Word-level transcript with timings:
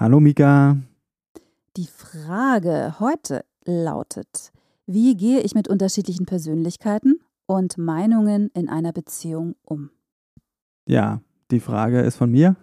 Hallo 0.00 0.18
Mika. 0.18 0.78
Die 1.76 1.86
Frage 1.86 2.94
heute 3.00 3.44
lautet, 3.66 4.50
wie 4.86 5.14
gehe 5.14 5.40
ich 5.40 5.54
mit 5.54 5.68
unterschiedlichen 5.68 6.24
Persönlichkeiten 6.24 7.20
und 7.44 7.76
Meinungen 7.76 8.50
in 8.54 8.70
einer 8.70 8.94
Beziehung 8.94 9.56
um? 9.62 9.90
Ja, 10.86 11.20
die 11.50 11.60
Frage 11.60 12.00
ist 12.00 12.16
von 12.16 12.30
mir. 12.30 12.56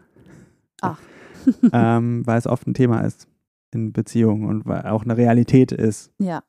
Ach. 0.81 0.99
ähm, 1.73 2.23
weil 2.25 2.39
es 2.39 2.47
oft 2.47 2.65
ein 2.65 2.73
Thema 2.73 3.01
ist 3.01 3.27
in 3.71 3.93
Beziehungen 3.93 4.49
und 4.49 4.65
weil 4.65 4.87
auch 4.87 5.03
eine 5.03 5.15
Realität 5.15 5.71
ist. 5.71 6.09
Ja, 6.17 6.41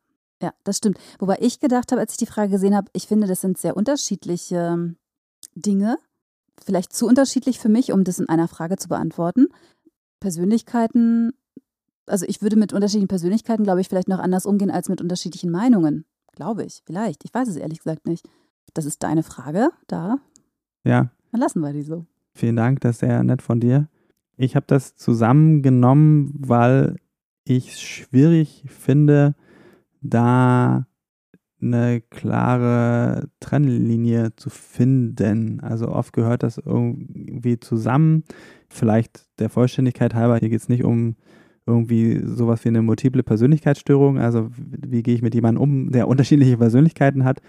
ja, 0.43 0.55
das 0.65 0.79
stimmt. 0.79 0.99
Wobei 1.19 1.37
ich 1.41 1.61
gedacht 1.61 1.93
habe, 1.93 2.01
als 2.01 2.13
ich 2.13 2.19
die 2.19 2.25
Frage 2.25 2.53
gesehen 2.53 2.75
habe, 2.75 2.89
ich 2.95 3.07
finde, 3.07 3.27
das 3.27 3.43
sind 3.43 3.59
sehr 3.59 3.77
unterschiedliche 3.77 4.57
ähm, 4.73 4.97
Dinge. 5.55 5.99
Vielleicht 6.65 6.95
zu 6.95 7.07
unterschiedlich 7.07 7.59
für 7.59 7.69
mich, 7.69 7.93
um 7.93 8.05
das 8.05 8.19
in 8.19 8.29
einer 8.31 8.49
Frage 8.49 8.77
zu 8.79 8.89
beantworten. 8.89 9.49
Persönlichkeiten, 10.21 11.33
also 12.07 12.25
ich 12.29 12.43
würde 12.43 12.57
mit 12.57 12.73
unterschiedlichen 12.73 13.09
Persönlichkeiten, 13.09 13.65
glaube 13.65 13.81
ich, 13.81 13.89
vielleicht 13.89 14.09
noch 14.09 14.19
anders 14.19 14.47
umgehen 14.47 14.71
als 14.71 14.89
mit 14.89 15.01
unterschiedlichen 15.01 15.51
Meinungen. 15.51 16.05
Glaube 16.35 16.65
ich, 16.65 16.83
vielleicht. 16.87 17.25
Ich 17.25 17.35
weiß 17.35 17.49
es 17.49 17.57
ehrlich 17.57 17.79
gesagt 17.79 18.07
nicht. 18.07 18.29
Das 18.75 18.85
ist 18.85 19.03
deine 19.03 19.23
Frage, 19.23 19.71
da. 19.87 20.19
Ja. 20.85 21.11
Dann 21.33 21.41
lassen 21.41 21.61
wir 21.61 21.73
die 21.73 21.83
so. 21.83 22.07
Vielen 22.35 22.57
Dank, 22.57 22.81
das 22.81 22.97
ist 22.97 23.01
sehr 23.01 23.23
nett 23.25 23.43
von 23.43 23.61
dir. 23.61 23.89
Ich 24.37 24.55
habe 24.55 24.67
das 24.69 24.95
zusammengenommen, 24.97 26.33
weil 26.39 26.97
ich 27.45 27.73
es 27.73 27.81
schwierig 27.81 28.65
finde, 28.69 29.35
da 30.01 30.87
eine 31.61 32.01
klare 32.01 33.31
Trennlinie 33.41 34.37
zu 34.37 34.49
finden. 34.49 35.61
Also 35.61 35.89
oft 35.89 36.13
gehört 36.13 36.43
das 36.43 36.59
irgendwie 36.59 37.59
zusammen. 37.59 38.23
Vielleicht 38.69 39.27
der 39.39 39.49
Vollständigkeit 39.49 40.15
halber, 40.15 40.39
hier 40.39 40.51
geht 40.51 40.61
es 40.61 40.69
nicht 40.69 40.85
um 40.85 41.17
irgendwie 41.67 42.21
sowas 42.25 42.65
wie 42.65 42.71
eine 42.71 42.83
multiple 42.83 43.23
Persönlichkeitsstörung, 43.23 44.19
also 44.19 44.49
wie 44.57 45.03
gehe 45.03 45.15
ich 45.15 45.23
mit 45.23 45.35
jemandem 45.35 45.63
um, 45.63 45.93
der 45.93 46.09
unterschiedliche 46.09 46.57
Persönlichkeiten 46.57 47.25
hat, 47.25 47.41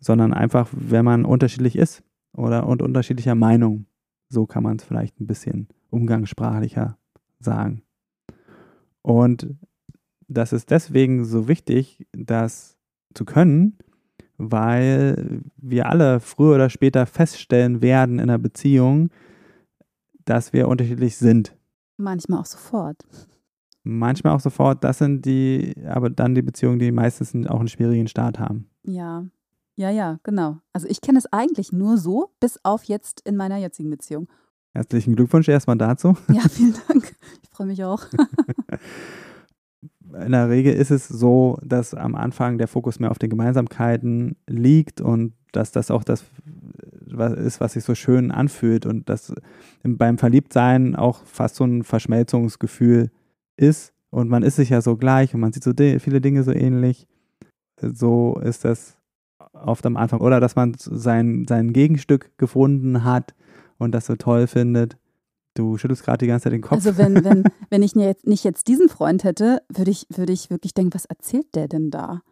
sondern 0.00 0.34
einfach, 0.34 0.68
wenn 0.72 1.04
man 1.04 1.24
unterschiedlich 1.24 1.76
ist 1.76 2.02
oder 2.36 2.66
und 2.66 2.82
unterschiedlicher 2.82 3.34
Meinung. 3.34 3.86
So 4.28 4.46
kann 4.46 4.64
man 4.64 4.76
es 4.76 4.84
vielleicht 4.84 5.20
ein 5.20 5.26
bisschen 5.26 5.68
umgangssprachlicher 5.90 6.98
sagen. 7.38 7.82
Und 9.02 9.54
das 10.28 10.52
ist 10.52 10.70
deswegen 10.70 11.24
so 11.24 11.46
wichtig, 11.46 12.06
das 12.12 12.76
zu 13.14 13.24
können, 13.24 13.78
weil 14.36 15.42
wir 15.56 15.88
alle 15.88 16.20
früher 16.20 16.56
oder 16.56 16.70
später 16.70 17.06
feststellen 17.06 17.82
werden 17.82 18.14
in 18.14 18.22
einer 18.22 18.38
Beziehung, 18.38 19.10
dass 20.24 20.52
wir 20.52 20.68
unterschiedlich 20.68 21.16
sind. 21.16 21.56
Manchmal 21.96 22.40
auch 22.40 22.46
sofort. 22.46 23.04
Manchmal 23.82 24.34
auch 24.34 24.40
sofort. 24.40 24.82
Das 24.82 24.98
sind 24.98 25.24
die, 25.24 25.74
aber 25.86 26.10
dann 26.10 26.34
die 26.34 26.42
Beziehungen, 26.42 26.78
die 26.78 26.90
meistens 26.90 27.46
auch 27.46 27.58
einen 27.58 27.68
schwierigen 27.68 28.08
Start 28.08 28.38
haben. 28.38 28.68
Ja, 28.82 29.26
ja, 29.76 29.90
ja, 29.90 30.18
genau. 30.22 30.58
Also 30.72 30.86
ich 30.88 31.00
kenne 31.00 31.18
es 31.18 31.26
eigentlich 31.32 31.72
nur 31.72 31.98
so, 31.98 32.30
bis 32.40 32.58
auf 32.64 32.84
jetzt 32.84 33.20
in 33.24 33.36
meiner 33.36 33.56
jetzigen 33.56 33.90
Beziehung. 33.90 34.28
Herzlichen 34.72 35.14
Glückwunsch 35.14 35.48
erstmal 35.48 35.76
dazu. 35.76 36.16
Ja, 36.32 36.42
vielen 36.48 36.74
Dank. 36.88 37.14
Ich 37.42 37.50
freue 37.50 37.66
mich 37.66 37.84
auch. 37.84 38.04
in 40.14 40.32
der 40.32 40.48
Regel 40.48 40.74
ist 40.74 40.90
es 40.90 41.08
so, 41.08 41.58
dass 41.62 41.94
am 41.94 42.14
Anfang 42.14 42.58
der 42.58 42.68
Fokus 42.68 43.00
mehr 43.00 43.10
auf 43.10 43.18
den 43.18 43.30
Gemeinsamkeiten 43.30 44.36
liegt 44.46 45.00
und 45.00 45.34
dass 45.52 45.72
das 45.72 45.90
auch 45.90 46.04
das 46.04 46.24
ist, 47.06 47.60
was 47.60 47.74
sich 47.74 47.84
so 47.84 47.94
schön 47.94 48.30
anfühlt 48.30 48.86
und 48.86 49.08
dass 49.08 49.32
beim 49.82 50.18
Verliebtsein 50.18 50.96
auch 50.96 51.24
fast 51.24 51.56
so 51.56 51.64
ein 51.64 51.84
Verschmelzungsgefühl 51.84 53.10
ist 53.56 53.92
und 54.10 54.28
man 54.28 54.42
ist 54.42 54.56
sich 54.56 54.70
ja 54.70 54.80
so 54.80 54.96
gleich 54.96 55.34
und 55.34 55.40
man 55.40 55.52
sieht 55.52 55.64
so 55.64 55.72
viele 55.76 56.20
Dinge 56.20 56.44
so 56.44 56.52
ähnlich. 56.52 57.06
So 57.80 58.38
ist 58.42 58.64
das 58.64 58.96
oft 59.52 59.84
am 59.86 59.96
Anfang. 59.96 60.20
Oder 60.20 60.40
dass 60.40 60.56
man 60.56 60.74
sein, 60.78 61.46
sein 61.48 61.72
Gegenstück 61.72 62.30
gefunden 62.38 63.04
hat 63.04 63.34
und 63.78 63.92
das 63.92 64.06
so 64.06 64.16
toll 64.16 64.46
findet. 64.46 64.96
Du 65.54 65.78
schüttelst 65.78 66.04
gerade 66.04 66.18
die 66.18 66.26
ganze 66.26 66.44
Zeit 66.44 66.52
den 66.52 66.62
Kopf. 66.62 66.72
Also 66.72 66.96
wenn, 66.96 67.24
wenn, 67.24 67.44
wenn 67.70 67.82
ich 67.82 67.94
jetzt, 67.94 68.26
nicht 68.26 68.44
jetzt 68.44 68.66
diesen 68.68 68.88
Freund 68.88 69.24
hätte, 69.24 69.62
würde 69.68 69.90
ich, 69.90 70.06
würde 70.10 70.32
ich 70.32 70.50
wirklich 70.50 70.74
denken, 70.74 70.94
was 70.94 71.04
erzählt 71.04 71.54
der 71.54 71.68
denn 71.68 71.90
da? 71.90 72.22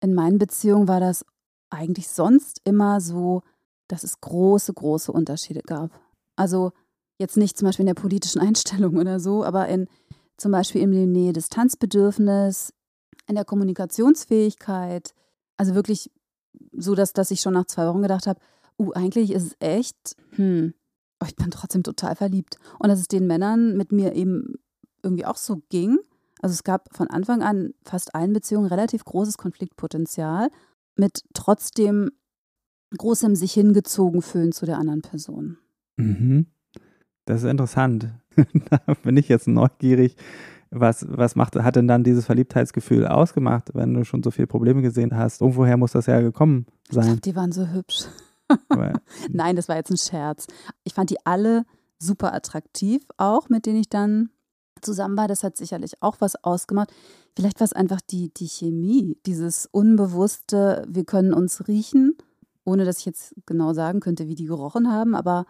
In 0.00 0.14
meinen 0.14 0.38
Beziehungen 0.38 0.88
war 0.88 1.00
das 1.00 1.24
eigentlich 1.70 2.08
sonst 2.08 2.60
immer 2.64 3.00
so, 3.00 3.42
dass 3.88 4.04
es 4.04 4.20
große, 4.20 4.72
große 4.72 5.12
Unterschiede 5.12 5.62
gab. 5.62 5.90
Also 6.36 6.72
jetzt 7.18 7.36
nicht 7.36 7.56
zum 7.56 7.66
Beispiel 7.66 7.84
in 7.84 7.94
der 7.94 8.00
politischen 8.00 8.40
Einstellung 8.46 8.96
oder 8.96 9.20
so, 9.20 9.44
aber 9.44 9.68
in 9.68 9.88
zum 10.36 10.52
Beispiel 10.52 10.82
im 10.82 10.90
Nähe-Distanzbedürfnis, 11.12 12.74
in 13.26 13.34
der 13.34 13.44
Kommunikationsfähigkeit. 13.44 15.14
Also 15.56 15.74
wirklich 15.74 16.10
so, 16.72 16.94
dass, 16.94 17.12
dass 17.12 17.30
ich 17.30 17.40
schon 17.40 17.54
nach 17.54 17.66
zwei 17.66 17.86
Wochen 17.86 18.02
gedacht 18.02 18.26
habe, 18.26 18.40
uh, 18.78 18.92
eigentlich 18.92 19.32
ist 19.32 19.44
es 19.44 19.56
echt, 19.60 20.16
hm, 20.32 20.74
oh, 21.20 21.26
ich 21.26 21.36
bin 21.36 21.50
trotzdem 21.50 21.82
total 21.82 22.16
verliebt. 22.16 22.58
Und 22.78 22.88
dass 22.88 23.00
es 23.00 23.08
den 23.08 23.26
Männern 23.26 23.76
mit 23.76 23.92
mir 23.92 24.14
eben 24.14 24.56
irgendwie 25.02 25.24
auch 25.24 25.36
so 25.36 25.62
ging. 25.70 25.98
Also 26.42 26.52
es 26.52 26.64
gab 26.64 26.94
von 26.94 27.08
Anfang 27.08 27.42
an 27.42 27.72
fast 27.82 28.14
allen 28.14 28.32
Beziehungen 28.32 28.66
relativ 28.66 29.04
großes 29.04 29.38
Konfliktpotenzial 29.38 30.50
mit 30.96 31.24
trotzdem 31.32 32.10
großem 32.96 33.34
sich 33.34 33.52
hingezogen 33.52 34.22
fühlen 34.22 34.52
zu 34.52 34.66
der 34.66 34.78
anderen 34.78 35.02
Person. 35.02 35.58
Mhm. 35.96 36.46
Das 37.24 37.42
ist 37.42 37.50
interessant. 37.50 38.10
da 38.70 38.94
bin 39.02 39.16
ich 39.16 39.28
jetzt 39.28 39.48
neugierig. 39.48 40.16
Was, 40.70 41.06
was 41.08 41.36
macht, 41.36 41.56
hat 41.56 41.76
denn 41.76 41.88
dann 41.88 42.04
dieses 42.04 42.26
Verliebtheitsgefühl 42.26 43.06
ausgemacht, 43.06 43.70
wenn 43.74 43.94
du 43.94 44.04
schon 44.04 44.22
so 44.22 44.30
viele 44.30 44.46
Probleme 44.46 44.82
gesehen 44.82 45.16
hast? 45.16 45.40
Irgendwoher 45.40 45.76
muss 45.76 45.92
das 45.92 46.06
ja 46.06 46.20
gekommen 46.20 46.66
sein. 46.90 47.04
Ich 47.04 47.10
glaub, 47.10 47.22
die 47.22 47.36
waren 47.36 47.52
so 47.52 47.68
hübsch. 47.68 48.06
Nein, 49.30 49.56
das 49.56 49.68
war 49.68 49.76
jetzt 49.76 49.90
ein 49.90 49.96
Scherz. 49.96 50.46
Ich 50.84 50.94
fand 50.94 51.10
die 51.10 51.24
alle 51.24 51.64
super 51.98 52.34
attraktiv, 52.34 53.02
auch 53.16 53.48
mit 53.48 53.66
denen 53.66 53.80
ich 53.80 53.88
dann 53.88 54.30
zusammen 54.82 55.16
war. 55.16 55.28
Das 55.28 55.42
hat 55.42 55.56
sicherlich 55.56 56.02
auch 56.02 56.16
was 56.20 56.36
ausgemacht. 56.44 56.92
Vielleicht 57.34 57.60
war 57.60 57.64
es 57.64 57.72
einfach 57.72 58.00
die, 58.00 58.32
die 58.34 58.48
Chemie, 58.48 59.18
dieses 59.26 59.66
Unbewusste, 59.66 60.84
wir 60.88 61.04
können 61.04 61.32
uns 61.32 61.68
riechen, 61.68 62.16
ohne 62.66 62.84
dass 62.84 62.98
ich 62.98 63.06
jetzt 63.06 63.34
genau 63.46 63.72
sagen 63.72 64.00
könnte, 64.00 64.28
wie 64.28 64.34
die 64.34 64.44
gerochen 64.44 64.90
haben, 64.90 65.14
aber 65.14 65.46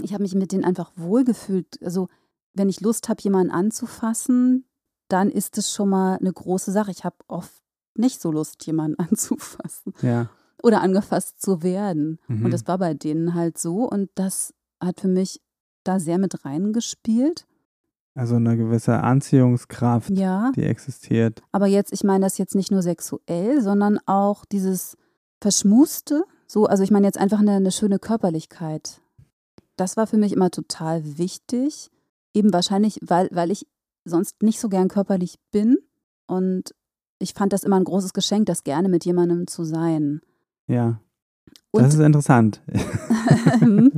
ich 0.00 0.14
habe 0.14 0.22
mich 0.22 0.34
mit 0.34 0.52
denen 0.52 0.64
einfach 0.64 0.92
wohlgefühlt. 0.96 1.82
Also, 1.82 2.08
wenn 2.54 2.68
ich 2.68 2.80
Lust 2.80 3.08
habe, 3.08 3.22
jemanden 3.22 3.52
anzufassen, 3.52 4.64
dann 5.08 5.28
ist 5.30 5.58
es 5.58 5.72
schon 5.72 5.90
mal 5.90 6.16
eine 6.16 6.32
große 6.32 6.72
Sache. 6.72 6.90
Ich 6.90 7.04
habe 7.04 7.16
oft 7.28 7.52
nicht 7.94 8.20
so 8.20 8.32
Lust, 8.32 8.64
jemanden 8.66 8.98
anzufassen. 8.98 9.92
Ja 10.00 10.30
oder 10.62 10.80
angefasst 10.80 11.40
zu 11.40 11.62
werden. 11.62 12.18
Mhm. 12.28 12.46
Und 12.46 12.50
das 12.50 12.66
war 12.66 12.78
bei 12.78 12.94
denen 12.94 13.34
halt 13.34 13.58
so 13.58 13.88
und 13.88 14.10
das 14.14 14.54
hat 14.80 15.00
für 15.00 15.08
mich 15.08 15.40
da 15.84 15.98
sehr 15.98 16.18
mit 16.18 16.44
reingespielt. 16.44 17.46
Also 18.14 18.36
eine 18.36 18.56
gewisse 18.56 19.00
Anziehungskraft, 19.00 20.10
ja, 20.10 20.50
die 20.56 20.64
existiert. 20.64 21.42
Aber 21.52 21.66
jetzt, 21.66 21.92
ich 21.92 22.02
meine 22.02 22.24
das 22.24 22.38
jetzt 22.38 22.54
nicht 22.54 22.70
nur 22.70 22.82
sexuell, 22.82 23.62
sondern 23.62 23.98
auch 24.06 24.44
dieses 24.44 24.96
Verschmuste. 25.40 26.24
So, 26.50 26.66
also 26.66 26.82
ich 26.82 26.90
meine 26.90 27.06
jetzt 27.06 27.16
einfach 27.16 27.38
eine, 27.38 27.52
eine 27.52 27.70
schöne 27.70 28.00
Körperlichkeit. 28.00 29.00
Das 29.76 29.96
war 29.96 30.08
für 30.08 30.16
mich 30.16 30.32
immer 30.32 30.50
total 30.50 31.16
wichtig. 31.16 31.92
Eben 32.34 32.52
wahrscheinlich, 32.52 32.98
weil, 33.02 33.28
weil 33.30 33.52
ich 33.52 33.68
sonst 34.04 34.42
nicht 34.42 34.58
so 34.58 34.68
gern 34.68 34.88
körperlich 34.88 35.38
bin. 35.52 35.78
Und 36.26 36.74
ich 37.20 37.34
fand 37.34 37.52
das 37.52 37.62
immer 37.62 37.76
ein 37.76 37.84
großes 37.84 38.14
Geschenk, 38.14 38.46
das 38.46 38.64
gerne 38.64 38.88
mit 38.88 39.04
jemandem 39.04 39.46
zu 39.46 39.62
sein. 39.62 40.22
Ja. 40.66 41.00
Und 41.70 41.84
das 41.84 41.94
ist 41.94 42.00
interessant. 42.00 42.60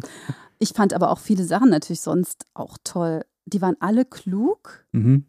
ich 0.59 0.75
fand 0.75 0.93
aber 0.93 1.11
auch 1.11 1.21
viele 1.21 1.45
Sachen 1.45 1.71
natürlich 1.71 2.03
sonst 2.03 2.45
auch 2.53 2.77
toll. 2.85 3.23
Die 3.47 3.63
waren 3.63 3.77
alle 3.81 4.05
klug, 4.05 4.85
mhm. 4.93 5.25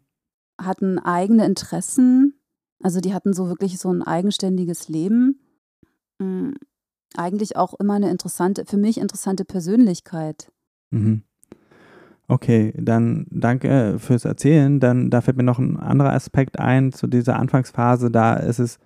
hatten 0.60 0.98
eigene 0.98 1.46
Interessen, 1.46 2.34
also 2.82 3.00
die 3.00 3.14
hatten 3.14 3.32
so 3.32 3.48
wirklich 3.48 3.78
so 3.78 3.90
ein 3.90 4.02
eigenständiges 4.02 4.90
Leben. 4.90 5.40
Eigentlich 7.16 7.56
auch 7.56 7.74
immer 7.74 7.94
eine 7.94 8.10
interessante, 8.10 8.64
für 8.66 8.76
mich 8.76 8.98
interessante 8.98 9.44
Persönlichkeit. 9.44 10.50
Mhm. 10.90 11.22
Okay, 12.26 12.72
dann 12.76 13.26
danke 13.30 13.96
fürs 13.98 14.24
Erzählen. 14.24 14.80
Dann 14.80 15.10
da 15.10 15.20
fällt 15.20 15.36
mir 15.36 15.42
noch 15.42 15.58
ein 15.58 15.78
anderer 15.78 16.12
Aspekt 16.12 16.58
ein 16.58 16.92
zu 16.92 17.06
dieser 17.06 17.38
Anfangsphase. 17.38 18.10
Da 18.10 18.34
ist 18.34 18.58
es 18.58 18.78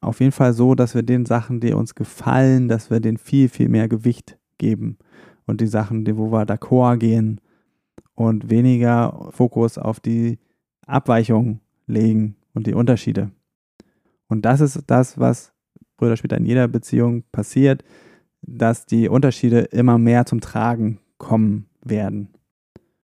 auf 0.00 0.20
jeden 0.20 0.32
Fall 0.32 0.52
so, 0.52 0.74
dass 0.74 0.94
wir 0.94 1.02
den 1.02 1.26
Sachen, 1.26 1.60
die 1.60 1.72
uns 1.72 1.94
gefallen, 1.94 2.68
dass 2.68 2.90
wir 2.90 3.00
denen 3.00 3.18
viel, 3.18 3.48
viel 3.48 3.68
mehr 3.68 3.88
Gewicht 3.88 4.38
geben. 4.58 4.98
Und 5.46 5.60
die 5.60 5.66
Sachen, 5.66 6.04
die, 6.04 6.16
wo 6.16 6.30
wir 6.30 6.44
d'accord 6.44 6.98
gehen 6.98 7.40
und 8.14 8.48
weniger 8.48 9.28
Fokus 9.30 9.76
auf 9.76 10.00
die 10.00 10.38
Abweichungen 10.86 11.60
legen 11.86 12.36
und 12.54 12.66
die 12.66 12.74
Unterschiede. 12.74 13.30
Und 14.28 14.44
das 14.44 14.60
ist 14.60 14.82
das, 14.86 15.18
was 15.18 15.53
früher 15.96 16.08
oder 16.08 16.16
später 16.16 16.36
in 16.36 16.46
jeder 16.46 16.68
Beziehung 16.68 17.24
passiert, 17.32 17.84
dass 18.42 18.86
die 18.86 19.08
Unterschiede 19.08 19.60
immer 19.60 19.98
mehr 19.98 20.26
zum 20.26 20.40
Tragen 20.40 21.00
kommen 21.18 21.66
werden. 21.82 22.28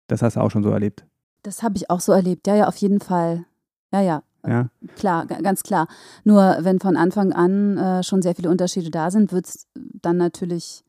Das 0.08 0.22
hast 0.22 0.36
du 0.36 0.40
auch 0.42 0.52
schon 0.52 0.64
so 0.64 0.70
erlebt. 0.70 1.06
Das 1.44 1.64
habe 1.64 1.76
ich 1.78 1.90
auch 1.90 2.00
so 2.00 2.12
erlebt. 2.12 2.48
Ja, 2.48 2.56
ja, 2.56 2.68
auf 2.68 2.78
jeden 2.78 3.00
Fall. 3.00 3.46
Ja, 3.92 4.02
ja. 4.02 4.24
Ja. 4.46 4.70
Klar, 4.96 5.26
ganz 5.26 5.64
klar. 5.64 5.88
Nur 6.24 6.58
wenn 6.62 6.80
von 6.80 6.96
Anfang 6.96 7.34
an 7.34 7.78
äh, 7.78 8.04
schon 8.04 8.22
sehr 8.22 8.36
viele 8.36 8.50
Unterschiede 8.50 8.90
da 8.90 9.12
sind, 9.12 9.34
wird 9.34 9.46
es 9.46 9.68
dann 9.76 10.16
natürlich 10.18 10.84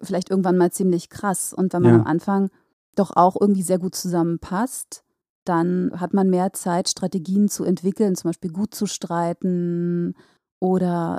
vielleicht 0.00 0.30
irgendwann 0.30 0.56
mal 0.56 0.70
ziemlich 0.70 1.08
krass. 1.08 1.52
Und 1.52 1.72
wenn 1.72 1.82
man 1.82 1.94
Ja. 1.94 2.00
am 2.00 2.06
Anfang 2.06 2.50
doch 2.94 3.16
auch 3.16 3.36
irgendwie 3.40 3.62
sehr 3.62 3.78
gut 3.78 3.94
zusammenpasst, 3.96 5.02
dann 5.44 5.90
hat 5.96 6.14
man 6.14 6.30
mehr 6.30 6.52
Zeit, 6.52 6.88
Strategien 6.88 7.48
zu 7.48 7.64
entwickeln, 7.64 8.14
zum 8.14 8.28
Beispiel 8.28 8.52
gut 8.52 8.74
zu 8.74 8.86
streiten 8.86 10.14
oder 10.62 11.18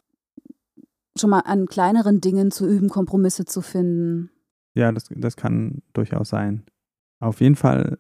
schon 1.19 1.29
mal 1.29 1.41
an 1.41 1.67
kleineren 1.67 2.21
Dingen 2.21 2.49
zu 2.49 2.65
üben, 2.65 2.87
Kompromisse 2.87 3.43
zu 3.43 3.61
finden. 3.61 4.31
Ja, 4.73 4.91
das, 4.91 5.09
das 5.13 5.35
kann 5.35 5.83
durchaus 5.91 6.29
sein. 6.29 6.63
Auf 7.19 7.41
jeden 7.41 7.57
Fall 7.57 7.99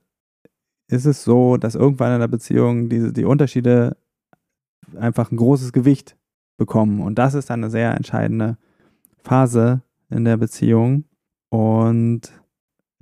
ist 0.87 1.05
es 1.05 1.23
so, 1.23 1.57
dass 1.57 1.75
irgendwann 1.75 2.13
in 2.13 2.21
der 2.21 2.29
Beziehung 2.29 2.87
diese, 2.87 3.11
die 3.11 3.25
Unterschiede 3.25 3.97
einfach 4.97 5.31
ein 5.31 5.37
großes 5.37 5.73
Gewicht 5.73 6.15
bekommen. 6.57 7.01
Und 7.01 7.19
das 7.19 7.33
ist 7.33 7.49
dann 7.49 7.59
eine 7.59 7.69
sehr 7.69 7.93
entscheidende 7.93 8.57
Phase 9.17 9.81
in 10.09 10.23
der 10.23 10.37
Beziehung 10.37 11.03
und 11.49 12.21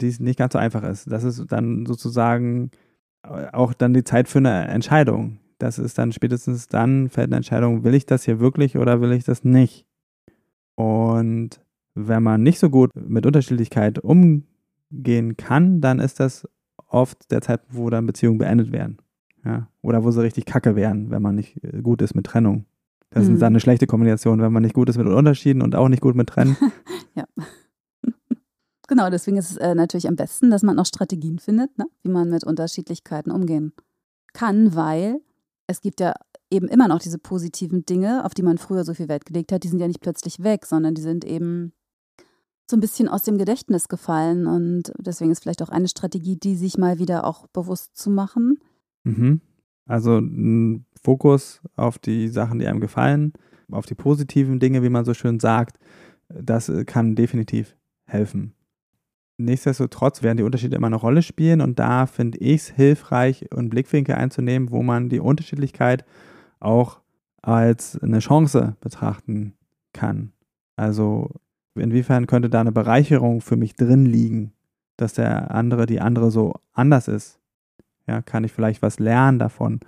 die 0.01 0.15
nicht 0.19 0.39
ganz 0.39 0.53
so 0.53 0.59
einfach 0.59 0.83
ist. 0.83 1.11
Das 1.11 1.23
ist 1.23 1.51
dann 1.51 1.85
sozusagen 1.85 2.71
auch 3.21 3.73
dann 3.73 3.93
die 3.93 4.03
Zeit 4.03 4.27
für 4.27 4.39
eine 4.39 4.67
Entscheidung. 4.67 5.37
Das 5.61 5.77
ist 5.79 5.97
dann 5.97 6.11
spätestens 6.11 6.67
dann 6.67 7.09
fällt 7.09 7.27
eine 7.29 7.37
Entscheidung, 7.37 7.83
will 7.83 7.93
ich 7.93 8.05
das 8.05 8.23
hier 8.23 8.39
wirklich 8.39 8.77
oder 8.77 8.99
will 9.01 9.11
ich 9.11 9.23
das 9.23 9.43
nicht? 9.43 9.85
Und 10.75 11.61
wenn 11.93 12.23
man 12.23 12.41
nicht 12.41 12.59
so 12.59 12.69
gut 12.69 12.91
mit 12.95 13.25
Unterschiedlichkeit 13.25 13.99
umgehen 13.99 15.37
kann, 15.37 15.81
dann 15.81 15.99
ist 15.99 16.19
das 16.19 16.47
oft 16.87 17.29
der 17.31 17.41
Zeitpunkt, 17.41 17.75
wo 17.77 17.89
dann 17.89 18.05
Beziehungen 18.05 18.37
beendet 18.37 18.71
werden. 18.71 18.97
Ja? 19.45 19.67
Oder 19.81 20.03
wo 20.03 20.11
sie 20.11 20.21
richtig 20.21 20.45
kacke 20.45 20.75
werden, 20.75 21.09
wenn 21.11 21.21
man 21.21 21.35
nicht 21.35 21.63
äh, 21.63 21.81
gut 21.81 22.01
ist 22.01 22.15
mit 22.15 22.25
Trennung. 22.25 22.65
Das 23.11 23.27
Mhm. 23.27 23.33
ist 23.35 23.39
dann 23.41 23.53
eine 23.53 23.59
schlechte 23.59 23.87
Kombination, 23.87 24.41
wenn 24.41 24.53
man 24.53 24.63
nicht 24.63 24.73
gut 24.75 24.89
ist 24.89 24.97
mit 24.97 25.07
Unterschieden 25.07 25.61
und 25.61 25.75
auch 25.75 25.89
nicht 25.89 26.01
gut 26.01 26.15
mit 26.15 26.27
Trennen. 26.29 26.55
Ja. 27.13 27.25
genau, 28.87 29.09
deswegen 29.09 29.35
ist 29.35 29.51
es 29.51 29.57
äh, 29.57 29.75
natürlich 29.75 30.07
am 30.07 30.15
besten, 30.15 30.49
dass 30.49 30.63
man 30.63 30.79
auch 30.79 30.85
Strategien 30.85 31.39
findet, 31.39 31.77
ne? 31.77 31.85
wie 32.03 32.09
man 32.09 32.29
mit 32.29 32.45
Unterschiedlichkeiten 32.45 33.31
umgehen 33.31 33.73
kann, 34.33 34.73
weil 34.75 35.19
es 35.71 35.81
gibt 35.81 35.99
ja 35.99 36.13
eben 36.49 36.67
immer 36.67 36.87
noch 36.87 36.99
diese 36.99 37.17
positiven 37.17 37.85
Dinge, 37.85 38.25
auf 38.25 38.33
die 38.33 38.43
man 38.43 38.57
früher 38.57 38.83
so 38.83 38.93
viel 38.93 39.07
Wert 39.07 39.25
gelegt 39.25 39.51
hat, 39.51 39.63
die 39.63 39.69
sind 39.69 39.79
ja 39.79 39.87
nicht 39.87 40.01
plötzlich 40.01 40.43
weg, 40.43 40.65
sondern 40.65 40.93
die 40.93 41.01
sind 41.01 41.25
eben 41.25 41.73
so 42.69 42.77
ein 42.77 42.81
bisschen 42.81 43.07
aus 43.07 43.23
dem 43.23 43.37
Gedächtnis 43.37 43.87
gefallen. 43.87 44.47
Und 44.47 44.93
deswegen 44.97 45.31
ist 45.31 45.41
vielleicht 45.41 45.61
auch 45.61 45.69
eine 45.69 45.87
Strategie, 45.87 46.37
die 46.37 46.55
sich 46.55 46.77
mal 46.77 46.99
wieder 46.99 47.25
auch 47.25 47.47
bewusst 47.47 47.95
zu 47.95 48.09
machen. 48.09 48.59
Mhm. 49.03 49.41
Also 49.85 50.19
ein 50.19 50.85
Fokus 51.01 51.61
auf 51.75 51.99
die 51.99 52.27
Sachen, 52.27 52.59
die 52.59 52.67
einem 52.67 52.79
gefallen, 52.79 53.33
auf 53.71 53.85
die 53.85 53.95
positiven 53.95 54.59
Dinge, 54.59 54.83
wie 54.83 54.89
man 54.89 55.05
so 55.05 55.13
schön 55.13 55.39
sagt, 55.39 55.77
das 56.29 56.69
äh, 56.69 56.85
kann 56.85 57.15
definitiv 57.15 57.75
helfen. 58.05 58.53
Nichtsdestotrotz 59.43 60.23
werden 60.23 60.37
die 60.37 60.43
Unterschiede 60.43 60.75
immer 60.75 60.87
eine 60.87 60.95
Rolle 60.95 61.21
spielen 61.21 61.61
und 61.61 61.79
da 61.79 62.05
finde 62.05 62.37
ich 62.39 62.61
es 62.61 62.69
hilfreich, 62.69 63.51
einen 63.53 63.69
Blickwinkel 63.69 64.15
einzunehmen, 64.15 64.71
wo 64.71 64.83
man 64.83 65.09
die 65.09 65.19
Unterschiedlichkeit 65.19 66.05
auch 66.59 67.01
als 67.41 67.97
eine 68.01 68.19
Chance 68.19 68.75
betrachten 68.81 69.53
kann. 69.93 70.33
Also 70.75 71.29
inwiefern 71.75 72.27
könnte 72.27 72.49
da 72.49 72.61
eine 72.61 72.71
Bereicherung 72.71 73.41
für 73.41 73.57
mich 73.57 73.75
drin 73.75 74.05
liegen, 74.05 74.53
dass 74.97 75.13
der 75.13 75.51
andere, 75.51 75.85
die 75.85 76.01
andere 76.01 76.31
so 76.31 76.53
anders 76.73 77.07
ist? 77.07 77.39
Ja, 78.07 78.21
kann 78.21 78.43
ich 78.43 78.51
vielleicht 78.51 78.81
was 78.81 78.99
lernen 78.99 79.39
davon 79.39 79.79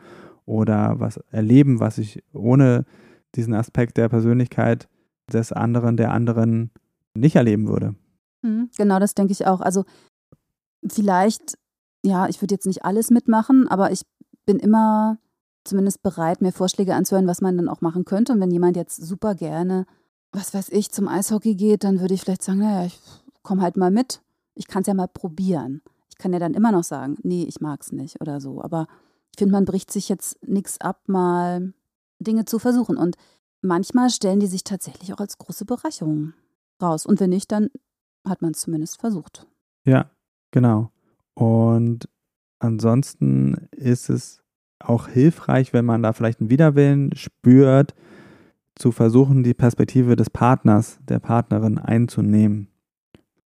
oder 0.46 1.00
was 1.00 1.18
erleben, 1.32 1.80
was 1.80 1.98
ich 1.98 2.24
ohne 2.34 2.86
diesen 3.36 3.54
Aspekt 3.54 3.98
der 3.98 4.10
Persönlichkeit 4.10 4.88
des 5.32 5.52
anderen, 5.52 5.98
der 5.98 6.12
anderen 6.12 6.72
nicht 7.14 7.36
erleben 7.36 7.68
würde? 7.68 7.96
Mhm, 8.44 8.69
Genau, 8.78 9.00
das 9.00 9.16
denke 9.16 9.31
ich 9.31 9.48
auch. 9.48 9.62
Also 9.62 9.86
vielleicht, 10.88 11.57
ja, 12.04 12.28
ich 12.28 12.42
würde 12.42 12.54
jetzt 12.56 12.68
nicht 12.68 12.86
alles 12.86 13.10
mitmachen, 13.10 13.68
aber 13.68 13.92
ich 13.92 14.04
bin 14.45 14.60
immer 14.60 15.18
zumindest 15.63 16.04
bereit, 16.04 16.42
mir 16.42 16.51
Vorschläge 16.51 16.94
anzuhören, 16.94 17.28
was 17.28 17.42
man 17.42 17.57
dann 17.57 17.69
auch 17.69 17.81
machen 17.81 18.06
könnte. 18.06 18.34
Und 18.34 18.42
wenn 18.42 18.51
jemand 18.51 18.75
jetzt 18.75 18.98
super 18.98 19.34
gerne, 19.34 19.86
was 20.31 20.54
weiß 20.54 20.69
ich, 20.69 20.92
zum 20.92 21.07
Eishockey 21.07 21.56
geht, 21.56 21.84
dann 21.84 22.01
würde 22.01 22.13
ich 22.13 22.22
vielleicht 22.22 22.44
sagen, 22.44 22.60
naja, 22.60 22.86
ich 22.86 23.00
komme 23.44 23.62
halt 23.62 23.78
mal 23.78 23.92
mit. 23.92 24.22
Ich 24.56 24.68
kann 24.68 24.81
es 24.81 24.88
ja 24.88 24.94
mal 24.94 25.07
probieren. 25.07 25.81
Ich 26.10 26.18
kann 26.18 26.34
ja 26.34 26.39
dann 26.39 26.54
immer 26.54 26.72
noch 26.72 26.84
sagen, 26.84 27.18
nee, 27.24 27.44
ich 27.44 27.62
mag 27.62 27.81
es 27.81 27.92
nicht 27.92 28.19
oder 28.19 28.42
so. 28.42 28.62
Aber 28.62 28.88
ich 29.31 29.39
finde, 29.39 29.54
man 29.54 29.66
bricht 29.66 29.92
sich 29.92 30.10
jetzt 30.10 30.38
nichts 30.46 30.81
ab, 30.81 31.01
mal 31.07 31.74
Dinge 32.19 32.46
zu 32.46 32.60
versuchen. 32.60 32.98
Und 32.98 33.16
manchmal 33.62 34.10
stellen 34.10 34.39
die 34.39 34.48
sich 34.48 34.63
tatsächlich 34.63 35.13
auch 35.13 35.19
als 35.19 35.38
große 35.38 35.66
Bereicherung 35.66 36.34
raus. 36.81 37.06
Und 37.06 37.19
wenn 37.19 37.30
nicht, 37.30 37.51
dann 37.51 37.69
hat 38.25 38.42
man 38.42 38.52
es 38.52 38.62
zumindest 38.62 39.00
versucht. 39.00 39.48
Ja, 39.86 40.12
genau. 40.52 40.92
Und 41.34 42.08
ansonsten 42.60 43.68
ist 43.72 44.10
es 44.10 44.44
auch 44.80 45.08
hilfreich, 45.08 45.74
wenn 45.74 45.86
man 45.86 46.04
da 46.04 46.14
vielleicht 46.14 46.40
einen 46.40 46.50
Widerwillen 46.50 47.16
spürt, 47.16 47.94
zu 48.75 48.92
versuchen, 48.92 49.44
die 49.44 49.54
Perspektive 49.54 50.16
des 50.16 50.30
Partners, 50.30 51.00
der 51.08 51.20
Partnerin 51.20 51.78
einzunehmen. 51.78 52.70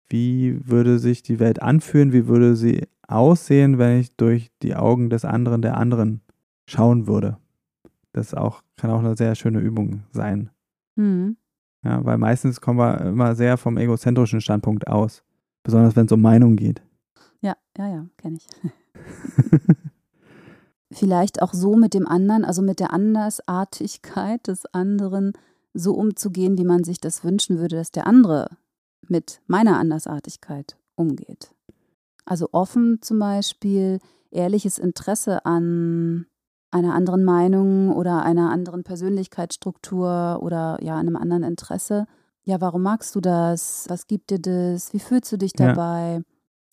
Wie 0.09 0.59
würde 0.67 0.99
sich 0.99 1.23
die 1.23 1.39
Welt 1.39 1.61
anfühlen? 1.61 2.11
Wie 2.11 2.27
würde 2.27 2.55
sie 2.55 2.87
aussehen, 3.07 3.77
wenn 3.77 3.99
ich 3.99 4.15
durch 4.15 4.51
die 4.61 4.75
Augen 4.75 5.09
des 5.09 5.25
anderen, 5.25 5.61
der 5.61 5.77
anderen 5.77 6.21
schauen 6.67 7.07
würde? 7.07 7.37
Das 8.11 8.33
auch, 8.33 8.61
kann 8.75 8.91
auch 8.91 8.99
eine 8.99 9.15
sehr 9.15 9.35
schöne 9.35 9.59
Übung 9.59 10.03
sein. 10.11 10.49
Mhm. 10.95 11.37
Ja, 11.83 12.03
weil 12.05 12.17
meistens 12.17 12.61
kommen 12.61 12.79
wir 12.79 13.01
immer 13.01 13.35
sehr 13.35 13.57
vom 13.57 13.77
egozentrischen 13.77 14.41
Standpunkt 14.41 14.87
aus. 14.87 15.23
Besonders 15.63 15.95
wenn 15.95 16.05
es 16.05 16.11
um 16.11 16.21
Meinung 16.21 16.55
geht. 16.55 16.81
Ja, 17.41 17.55
ja, 17.77 17.87
ja, 17.87 18.05
kenne 18.17 18.37
ich. 18.37 18.47
Vielleicht 20.91 21.41
auch 21.41 21.53
so 21.53 21.75
mit 21.75 21.93
dem 21.93 22.07
anderen, 22.07 22.45
also 22.45 22.61
mit 22.61 22.79
der 22.79 22.93
Andersartigkeit 22.93 24.47
des 24.47 24.65
anderen, 24.67 25.33
so 25.73 25.93
umzugehen, 25.95 26.57
wie 26.57 26.65
man 26.65 26.83
sich 26.83 26.99
das 26.99 27.23
wünschen 27.23 27.57
würde, 27.57 27.77
dass 27.77 27.91
der 27.91 28.05
andere 28.05 28.49
mit 29.07 29.41
meiner 29.47 29.79
Andersartigkeit 29.79 30.77
umgeht. 30.95 31.53
Also 32.25 32.49
offen 32.51 33.01
zum 33.01 33.19
Beispiel, 33.19 33.99
ehrliches 34.29 34.77
Interesse 34.77 35.45
an 35.45 36.27
einer 36.73 36.93
anderen 36.93 37.23
Meinung 37.23 37.91
oder 37.91 38.23
einer 38.23 38.49
anderen 38.51 38.83
Persönlichkeitsstruktur 38.83 40.39
oder 40.41 40.79
ja, 40.81 40.97
einem 40.97 41.15
anderen 41.15 41.43
Interesse. 41.43 42.05
Ja, 42.45 42.59
warum 42.61 42.81
magst 42.83 43.15
du 43.15 43.21
das? 43.21 43.85
Was 43.87 44.07
gibt 44.07 44.29
dir 44.29 44.39
das? 44.39 44.93
Wie 44.93 44.99
fühlst 44.99 45.31
du 45.31 45.37
dich 45.37 45.53
Ja. 45.57 45.67
dabei? 45.67 46.21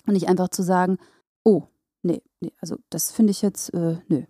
Und 0.07 0.14
nicht 0.14 0.28
einfach 0.28 0.49
zu 0.49 0.62
sagen, 0.62 0.97
oh, 1.45 1.64
nee, 2.02 2.23
nee, 2.40 2.52
also 2.61 2.76
das 2.88 3.12
finde 3.12 3.30
ich 3.33 3.42
jetzt, 3.42 3.73
äh, 3.75 3.99
nö. 4.09 4.23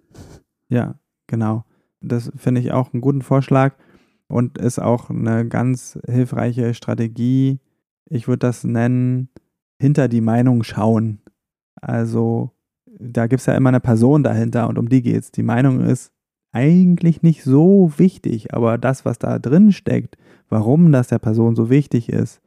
Ja, 0.69 0.97
genau. 1.27 1.65
Das 2.00 2.31
finde 2.37 2.61
ich 2.61 2.73
auch 2.73 2.93
einen 2.93 3.00
guten 3.00 3.23
Vorschlag 3.23 3.75
und 4.29 4.59
ist 4.59 4.79
auch 4.81 5.11
eine 5.11 5.47
ganz 5.47 5.99
hilfreiche 6.07 6.75
Strategie. 6.75 7.61
Ich 8.07 8.27
würde 8.27 8.39
das 8.47 8.65
nennen, 8.65 9.29
hinter 9.81 10.09
die 10.09 10.21
Meinung 10.21 10.62
schauen. 10.62 11.21
Also 11.81 12.50
da 13.00 13.26
gibt 13.26 13.40
es 13.40 13.47
ja 13.47 13.54
immer 13.54 13.71
eine 13.71 13.80
Person 13.80 14.23
dahinter 14.23 14.69
und 14.69 14.78
um 14.78 14.88
die 14.88 15.02
geht 15.02 15.23
es. 15.23 15.33
Die 15.33 15.42
Meinung 15.42 15.80
ist 15.80 16.12
eigentlich 16.52 17.23
nicht 17.23 17.45
so 17.45 17.92
wichtig, 17.97 18.54
aber 18.54 18.78
das, 18.78 19.04
was 19.04 19.19
da 19.19 19.38
drin 19.38 19.73
steckt, 19.73 20.16
warum 20.49 20.92
das 20.92 21.09
der 21.09 21.19
Person 21.19 21.54
so 21.57 21.71
wichtig 21.71 22.09
ist 22.09 22.40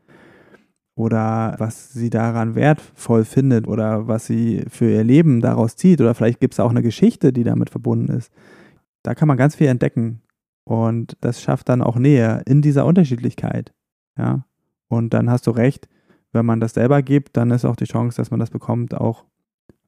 oder 0.96 1.56
was 1.58 1.94
sie 1.94 2.10
daran 2.10 2.56
wertvoll 2.56 3.26
findet 3.26 3.68
oder 3.68 4.08
was 4.08 4.26
sie 4.26 4.64
für 4.68 4.90
ihr 4.90 5.04
Leben 5.04 5.42
daraus 5.42 5.76
zieht 5.76 6.02
oder 6.02 6.14
vielleicht 6.14 6.40
gibt 6.40 6.54
es 6.54 6.60
auch 6.60 6.70
eine 6.70 6.84
Geschichte, 6.84 7.34
die 7.34 7.44
damit 7.44 7.70
verbunden 7.70 8.12
ist. 8.14 8.32
Da 9.04 9.16
kann 9.16 9.28
man 9.28 9.38
ganz 9.38 9.56
viel 9.56 9.68
entdecken 9.68 10.22
und 10.66 11.18
das 11.22 11.42
schafft 11.42 11.70
dann 11.70 11.82
auch 11.82 11.98
Nähe 11.98 12.42
in 12.46 12.62
dieser 12.62 12.86
Unterschiedlichkeit. 12.86 13.74
Ja, 14.18 14.46
und 14.88 15.14
dann 15.14 15.30
hast 15.30 15.48
du 15.48 15.52
recht, 15.52 15.88
wenn 16.32 16.46
man 16.46 16.60
das 16.60 16.74
selber 16.74 17.02
gibt, 17.02 17.38
dann 17.38 17.52
ist 17.52 17.66
auch 17.66 17.76
die 17.76 17.86
Chance, 17.86 18.18
dass 18.18 18.32
man 18.32 18.40
das 18.40 18.50
bekommt, 18.50 18.94
auch, 18.96 19.26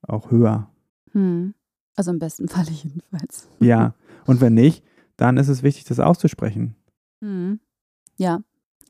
auch 0.07 0.31
höher. 0.31 0.69
Hm. 1.11 1.53
Also 1.95 2.11
im 2.11 2.19
besten 2.19 2.47
Falle 2.47 2.71
jedenfalls. 2.83 3.47
Ja, 3.59 3.95
und 4.25 4.41
wenn 4.41 4.53
nicht, 4.53 4.83
dann 5.17 5.37
ist 5.37 5.47
es 5.47 5.63
wichtig, 5.63 5.85
das 5.85 5.99
auszusprechen. 5.99 6.75
Hm. 7.21 7.59
Ja, 8.17 8.41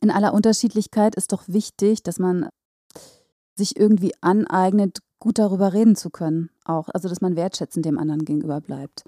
in 0.02 0.12
aller 0.12 0.34
Unterschiedlichkeit 0.34 1.16
ist 1.16 1.32
doch 1.32 1.44
wichtig, 1.48 2.04
dass 2.04 2.20
man 2.20 2.50
sich 3.56 3.78
irgendwie 3.78 4.14
aneignet, 4.22 5.00
gut 5.20 5.40
darüber 5.40 5.74
reden 5.74 5.96
zu 5.96 6.10
können. 6.10 6.50
Auch, 6.66 6.90
also 6.90 7.08
dass 7.10 7.22
man 7.22 7.36
wertschätzend 7.36 7.86
dem 7.86 7.98
anderen 7.98 8.26
gegenüber 8.26 8.62
bleibt. 8.62 9.04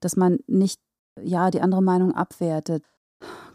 Dass 0.00 0.16
man 0.16 0.38
nicht, 0.46 0.80
ja, 1.22 1.50
die 1.50 1.60
andere 1.60 1.82
Meinung 1.82 2.12
abwertet. 2.14 2.84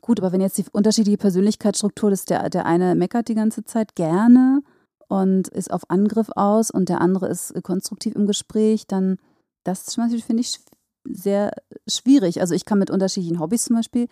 Gut, 0.01 0.19
aber 0.19 0.31
wenn 0.31 0.41
jetzt 0.41 0.57
die 0.57 0.65
unterschiedliche 0.71 1.17
Persönlichkeitsstruktur 1.17 2.11
ist, 2.11 2.29
der, 2.29 2.49
der 2.49 2.65
eine 2.65 2.95
meckert 2.95 3.27
die 3.27 3.35
ganze 3.35 3.63
Zeit 3.65 3.95
gerne 3.95 4.63
und 5.09 5.47
ist 5.49 5.71
auf 5.71 5.89
Angriff 5.89 6.29
aus 6.35 6.71
und 6.71 6.87
der 6.87 7.01
andere 7.01 7.27
ist 7.27 7.53
konstruktiv 7.63 8.15
im 8.15 8.27
Gespräch, 8.27 8.87
dann 8.87 9.17
das 9.63 9.85
zum 9.85 10.03
Beispiel 10.03 10.21
finde 10.21 10.41
ich 10.41 10.59
sehr 11.03 11.51
schwierig. 11.87 12.39
Also 12.39 12.53
ich 12.53 12.63
kann 12.63 12.79
mit 12.79 12.91
unterschiedlichen 12.91 13.39
Hobbys 13.39 13.65
zum 13.65 13.75
Beispiel, 13.75 14.07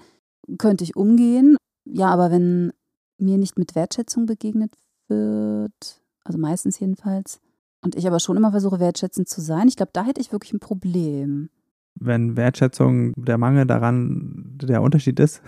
könnte 0.58 0.84
ich 0.84 0.96
umgehen. 0.96 1.56
Ja, 1.86 2.08
aber 2.08 2.32
wenn 2.32 2.74
mir 3.20 3.38
nicht 3.38 3.58
mit 3.58 3.76
Wertschätzung 3.76 4.26
begegnet 4.26 4.74
wird, 5.08 6.02
also 6.24 6.40
meistens 6.40 6.80
jedenfalls, 6.80 7.40
und 7.82 7.96
ich 7.96 8.08
aber 8.08 8.20
schon 8.20 8.36
immer 8.36 8.52
versuche, 8.52 8.80
wertschätzend 8.80 9.30
zu 9.30 9.40
sein, 9.40 9.68
ich 9.68 9.76
glaube, 9.76 9.92
da 9.94 10.04
hätte 10.04 10.20
ich 10.20 10.32
wirklich 10.32 10.52
ein 10.52 10.60
Problem. 10.60 11.50
Wenn 11.94 12.36
Wertschätzung 12.36 13.14
der 13.16 13.38
Mangel 13.38 13.66
daran 13.66 14.58
der 14.62 14.82
Unterschied 14.82 15.20
ist? 15.20 15.42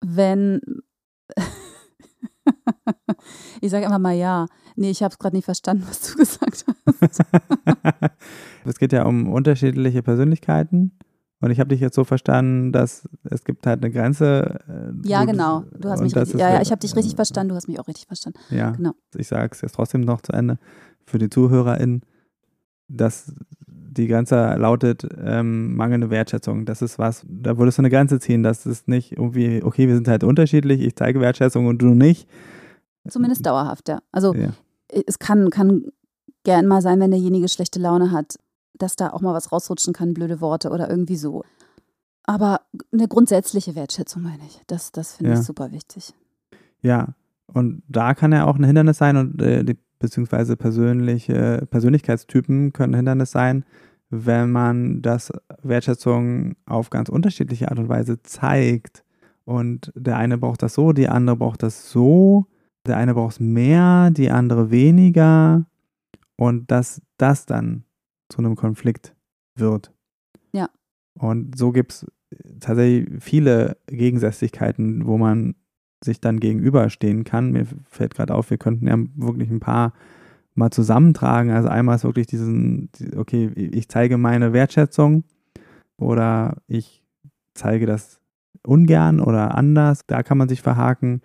Wenn 0.00 0.60
ich 3.60 3.70
sage 3.70 3.86
einfach 3.86 3.98
mal 3.98 4.14
ja. 4.14 4.46
Nee, 4.76 4.90
ich 4.90 5.02
habe 5.02 5.12
es 5.12 5.18
gerade 5.18 5.36
nicht 5.36 5.44
verstanden, 5.44 5.84
was 5.88 6.00
du 6.00 6.16
gesagt 6.16 6.64
hast. 6.86 7.20
es 8.64 8.78
geht 8.78 8.92
ja 8.92 9.04
um 9.04 9.32
unterschiedliche 9.32 10.02
Persönlichkeiten. 10.02 10.92
Und 11.42 11.50
ich 11.50 11.58
habe 11.58 11.68
dich 11.68 11.80
jetzt 11.80 11.94
so 11.94 12.04
verstanden, 12.04 12.70
dass 12.70 13.08
es 13.24 13.44
gibt 13.44 13.66
halt 13.66 13.82
eine 13.82 13.90
Grenze. 13.90 14.60
Äh, 14.68 15.08
ja, 15.08 15.24
genau. 15.24 15.64
Du 15.78 15.88
hast 15.88 16.02
mich 16.02 16.14
richtig, 16.14 16.38
ja, 16.38 16.50
ja, 16.50 16.60
ich 16.60 16.70
habe 16.70 16.80
dich 16.80 16.94
richtig 16.94 17.14
verstanden, 17.14 17.50
du 17.50 17.54
hast 17.54 17.66
mich 17.66 17.80
auch 17.80 17.88
richtig 17.88 18.06
verstanden. 18.06 18.38
Ja, 18.50 18.72
genau. 18.72 18.92
Ich 19.16 19.28
sage 19.28 19.48
es 19.52 19.62
jetzt 19.62 19.74
trotzdem 19.74 20.02
noch 20.02 20.20
zu 20.20 20.32
Ende 20.32 20.58
für 21.06 21.18
die 21.18 21.30
ZuhörerInnen, 21.30 22.02
dass 22.88 23.32
die 23.66 24.06
Grenze 24.06 24.54
lautet 24.56 25.06
ähm, 25.22 25.74
mangelnde 25.76 26.10
Wertschätzung. 26.10 26.66
Das 26.66 26.82
ist 26.82 26.98
was, 26.98 27.24
da 27.28 27.56
würdest 27.58 27.78
du 27.78 27.82
eine 27.82 27.90
Grenze 27.90 28.20
ziehen. 28.20 28.42
Das 28.42 28.66
ist 28.66 28.86
nicht 28.86 29.12
irgendwie, 29.12 29.62
okay, 29.62 29.88
wir 29.88 29.94
sind 29.94 30.08
halt 30.08 30.24
unterschiedlich, 30.24 30.80
ich 30.80 30.94
zeige 30.94 31.20
Wertschätzung 31.20 31.66
und 31.66 31.80
du 31.80 31.94
nicht. 31.94 32.28
Zumindest 33.08 33.46
dauerhaft, 33.46 33.88
ja. 33.88 34.00
Also 34.12 34.34
ja. 34.34 34.50
es 35.06 35.18
kann, 35.18 35.50
kann 35.50 35.86
gern 36.44 36.66
mal 36.66 36.82
sein, 36.82 37.00
wenn 37.00 37.10
derjenige 37.10 37.48
schlechte 37.48 37.78
Laune 37.78 38.10
hat, 38.10 38.36
dass 38.74 38.96
da 38.96 39.10
auch 39.10 39.20
mal 39.20 39.34
was 39.34 39.52
rausrutschen 39.52 39.92
kann, 39.92 40.14
blöde 40.14 40.40
Worte 40.40 40.70
oder 40.70 40.88
irgendwie 40.88 41.16
so. 41.16 41.42
Aber 42.24 42.60
eine 42.92 43.08
grundsätzliche 43.08 43.74
Wertschätzung 43.74 44.22
meine 44.22 44.44
ich. 44.46 44.60
Das, 44.66 44.92
das 44.92 45.14
finde 45.16 45.32
ja. 45.32 45.38
ich 45.38 45.44
super 45.44 45.72
wichtig. 45.72 46.14
Ja, 46.82 47.08
und 47.46 47.82
da 47.88 48.14
kann 48.14 48.32
ja 48.32 48.46
auch 48.46 48.56
ein 48.56 48.64
Hindernis 48.64 48.98
sein 48.98 49.16
und 49.16 49.40
äh, 49.42 49.64
die, 49.64 49.78
beziehungsweise 49.98 50.56
persönliche 50.56 51.66
Persönlichkeitstypen 51.70 52.72
können 52.72 52.94
ein 52.94 52.98
Hindernis 52.98 53.30
sein, 53.32 53.64
wenn 54.08 54.50
man 54.50 55.02
das 55.02 55.32
Wertschätzung 55.62 56.56
auf 56.66 56.90
ganz 56.90 57.08
unterschiedliche 57.08 57.70
Art 57.70 57.78
und 57.78 57.88
Weise 57.88 58.22
zeigt. 58.22 59.04
Und 59.44 59.92
der 59.94 60.16
eine 60.16 60.38
braucht 60.38 60.62
das 60.62 60.74
so, 60.74 60.92
die 60.92 61.08
andere 61.08 61.36
braucht 61.36 61.62
das 61.62 61.90
so 61.90 62.46
der 62.86 62.96
eine 62.96 63.14
braucht 63.14 63.32
es 63.32 63.40
mehr, 63.40 64.10
die 64.10 64.30
andere 64.30 64.70
weniger. 64.70 65.66
Und 66.36 66.70
dass 66.70 67.02
das 67.18 67.46
dann 67.46 67.84
zu 68.30 68.38
einem 68.38 68.56
Konflikt 68.56 69.14
wird. 69.56 69.92
Ja. 70.52 70.70
Und 71.18 71.58
so 71.58 71.72
gibt 71.72 71.92
es 71.92 72.06
tatsächlich 72.60 73.22
viele 73.22 73.76
Gegensätzlichkeiten, 73.86 75.06
wo 75.06 75.18
man 75.18 75.54
sich 76.02 76.20
dann 76.20 76.40
gegenüberstehen 76.40 77.24
kann. 77.24 77.52
Mir 77.52 77.66
fällt 77.84 78.14
gerade 78.14 78.34
auf, 78.34 78.50
wir 78.50 78.58
könnten 78.58 78.86
ja 78.86 78.96
wirklich 79.16 79.50
ein 79.50 79.60
paar 79.60 79.92
mal 80.54 80.70
zusammentragen. 80.70 81.50
Also 81.50 81.68
einmal 81.68 81.96
ist 81.96 82.04
wirklich 82.04 82.26
diesen, 82.26 82.88
okay, 83.16 83.50
ich 83.54 83.88
zeige 83.88 84.16
meine 84.16 84.52
Wertschätzung 84.52 85.24
oder 85.96 86.56
ich 86.66 87.04
zeige 87.54 87.86
das 87.86 88.20
ungern 88.66 89.20
oder 89.20 89.54
anders. 89.54 90.06
Da 90.06 90.22
kann 90.22 90.38
man 90.38 90.48
sich 90.48 90.62
verhaken. 90.62 91.20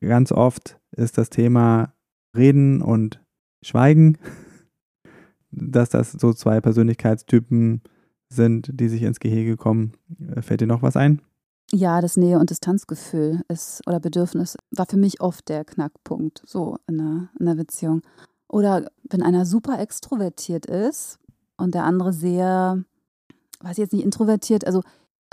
Ganz 0.00 0.32
oft 0.32 0.78
ist 0.96 1.18
das 1.18 1.30
Thema 1.30 1.92
Reden 2.36 2.82
und 2.82 3.22
Schweigen, 3.62 4.18
dass 5.50 5.90
das 5.90 6.12
so 6.12 6.32
zwei 6.32 6.60
Persönlichkeitstypen 6.60 7.82
sind, 8.28 8.70
die 8.72 8.88
sich 8.88 9.02
ins 9.02 9.20
Gehege 9.20 9.56
kommen. 9.56 9.92
Fällt 10.40 10.60
dir 10.60 10.66
noch 10.66 10.82
was 10.82 10.96
ein? 10.96 11.22
Ja, 11.72 12.00
das 12.00 12.16
Nähe- 12.16 12.38
und 12.38 12.50
Distanzgefühl 12.50 13.42
ist 13.48 13.82
oder 13.86 13.98
Bedürfnis 13.98 14.56
war 14.70 14.86
für 14.86 14.96
mich 14.96 15.20
oft 15.20 15.48
der 15.48 15.64
Knackpunkt, 15.64 16.42
so 16.46 16.78
in 16.86 17.00
einer, 17.00 17.30
in 17.38 17.48
einer 17.48 17.56
Beziehung. 17.56 18.02
Oder 18.48 18.88
wenn 19.10 19.22
einer 19.22 19.44
super 19.44 19.80
extrovertiert 19.80 20.66
ist 20.66 21.18
und 21.56 21.74
der 21.74 21.84
andere 21.84 22.12
sehr, 22.12 22.84
weiß 23.60 23.72
ich 23.72 23.78
jetzt 23.78 23.92
nicht, 23.92 24.04
introvertiert, 24.04 24.64
also 24.64 24.82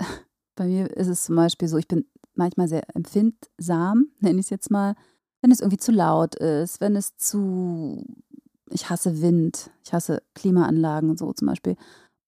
bei 0.56 0.66
mir 0.66 0.90
ist 0.96 1.08
es 1.08 1.24
zum 1.24 1.36
Beispiel 1.36 1.68
so, 1.68 1.76
ich 1.76 1.86
bin 1.86 2.04
manchmal 2.34 2.66
sehr 2.66 2.82
empfindsam, 2.96 4.08
nenne 4.18 4.40
ich 4.40 4.46
es 4.46 4.50
jetzt 4.50 4.72
mal, 4.72 4.96
wenn 5.44 5.50
es 5.50 5.60
irgendwie 5.60 5.76
zu 5.76 5.92
laut 5.92 6.36
ist, 6.36 6.80
wenn 6.80 6.96
es 6.96 7.18
zu, 7.18 8.02
ich 8.70 8.88
hasse 8.88 9.20
Wind, 9.20 9.70
ich 9.84 9.92
hasse 9.92 10.22
Klimaanlagen 10.34 11.10
und 11.10 11.18
so 11.18 11.34
zum 11.34 11.48
Beispiel. 11.48 11.76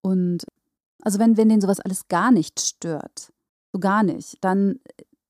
Und 0.02 0.44
also 1.00 1.18
wenn, 1.18 1.38
wenn 1.38 1.48
den 1.48 1.62
sowas 1.62 1.80
alles 1.80 2.08
gar 2.08 2.30
nicht 2.30 2.60
stört, 2.60 3.32
so 3.72 3.78
gar 3.78 4.02
nicht, 4.02 4.36
dann 4.42 4.80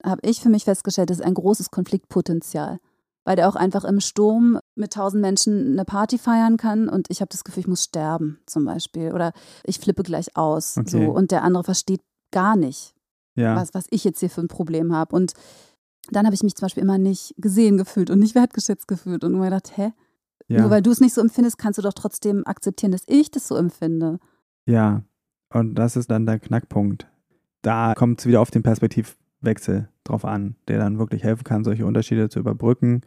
habe 0.02 0.20
ich 0.24 0.40
für 0.40 0.48
mich 0.48 0.64
festgestellt, 0.64 1.10
das 1.10 1.20
ist 1.20 1.24
ein 1.24 1.34
großes 1.34 1.70
Konfliktpotenzial. 1.70 2.80
Weil 3.22 3.36
der 3.36 3.48
auch 3.48 3.54
einfach 3.54 3.84
im 3.84 4.00
Sturm 4.00 4.58
mit 4.74 4.94
tausend 4.94 5.22
Menschen 5.22 5.74
eine 5.74 5.84
Party 5.84 6.18
feiern 6.18 6.56
kann 6.56 6.88
und 6.88 7.08
ich 7.08 7.20
habe 7.20 7.28
das 7.28 7.44
Gefühl, 7.44 7.60
ich 7.60 7.68
muss 7.68 7.84
sterben 7.84 8.40
zum 8.46 8.64
Beispiel. 8.64 9.12
Oder 9.12 9.32
ich 9.62 9.78
flippe 9.78 10.02
gleich 10.02 10.36
aus. 10.36 10.76
Okay. 10.76 10.90
So, 10.90 11.12
und 11.12 11.30
der 11.30 11.44
andere 11.44 11.62
versteht 11.62 12.02
gar 12.32 12.56
nicht, 12.56 12.96
ja. 13.36 13.54
was, 13.54 13.74
was 13.74 13.86
ich 13.90 14.02
jetzt 14.02 14.18
hier 14.18 14.30
für 14.30 14.40
ein 14.40 14.48
Problem 14.48 14.92
habe. 14.92 15.14
Und 15.14 15.34
dann 16.10 16.26
habe 16.26 16.34
ich 16.34 16.42
mich 16.42 16.54
zum 16.54 16.66
Beispiel 16.66 16.82
immer 16.82 16.98
nicht 16.98 17.34
gesehen 17.38 17.76
gefühlt 17.76 18.10
und 18.10 18.18
nicht 18.18 18.34
wertgeschätzt 18.34 18.88
gefühlt 18.88 19.24
und 19.24 19.32
nur 19.32 19.44
gedacht, 19.44 19.76
hä? 19.76 19.92
Ja. 20.48 20.60
Nur 20.60 20.70
weil 20.70 20.82
du 20.82 20.90
es 20.90 21.00
nicht 21.00 21.14
so 21.14 21.20
empfindest, 21.20 21.58
kannst 21.58 21.78
du 21.78 21.82
doch 21.82 21.92
trotzdem 21.92 22.46
akzeptieren, 22.46 22.92
dass 22.92 23.02
ich 23.06 23.30
das 23.30 23.48
so 23.48 23.56
empfinde. 23.56 24.18
Ja, 24.64 25.02
und 25.52 25.74
das 25.74 25.96
ist 25.96 26.10
dann 26.10 26.26
der 26.26 26.38
Knackpunkt. 26.38 27.08
Da 27.62 27.94
kommt 27.94 28.20
es 28.20 28.26
wieder 28.26 28.40
auf 28.40 28.50
den 28.50 28.62
Perspektivwechsel 28.62 29.88
drauf 30.04 30.24
an, 30.24 30.56
der 30.68 30.78
dann 30.78 30.98
wirklich 30.98 31.24
helfen 31.24 31.44
kann, 31.44 31.64
solche 31.64 31.86
Unterschiede 31.86 32.28
zu 32.28 32.38
überbrücken. 32.38 33.00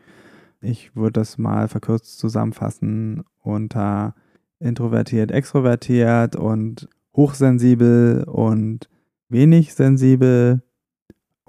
Ich 0.61 0.95
würde 0.95 1.13
das 1.13 1.37
mal 1.37 1.67
verkürzt 1.69 2.19
zusammenfassen 2.19 3.23
unter 3.41 4.15
introvertiert, 4.59 5.31
extrovertiert 5.31 6.35
und 6.35 6.89
hochsensibel 7.15 8.25
und 8.25 8.89
wenig 9.29 9.73
sensibel. 9.73 10.61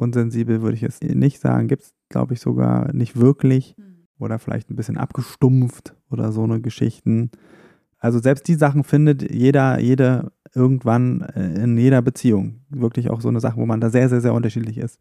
Unsensibel 0.00 0.62
würde 0.62 0.74
ich 0.74 0.80
jetzt 0.80 1.02
nicht 1.02 1.40
sagen. 1.40 1.68
Gibt 1.68 1.82
es, 1.82 1.94
glaube 2.08 2.34
ich, 2.34 2.40
sogar 2.40 2.92
nicht 2.92 3.16
wirklich. 3.16 3.74
Hm. 3.76 4.06
Oder 4.18 4.38
vielleicht 4.38 4.70
ein 4.70 4.76
bisschen 4.76 4.98
abgestumpft 4.98 5.94
oder 6.10 6.30
so 6.30 6.42
eine 6.42 6.60
Geschichten. 6.60 7.30
Also 7.98 8.18
selbst 8.18 8.48
die 8.48 8.54
Sachen 8.54 8.84
findet 8.84 9.30
jeder, 9.30 9.80
jede 9.80 10.32
irgendwann 10.54 11.22
äh, 11.22 11.62
in 11.62 11.76
jeder 11.78 12.02
Beziehung. 12.02 12.60
Wirklich 12.68 13.10
auch 13.10 13.20
so 13.20 13.28
eine 13.28 13.40
Sache, 13.40 13.56
wo 13.56 13.66
man 13.66 13.80
da 13.80 13.90
sehr, 13.90 14.08
sehr, 14.08 14.20
sehr 14.20 14.34
unterschiedlich 14.34 14.78
ist. 14.78 14.98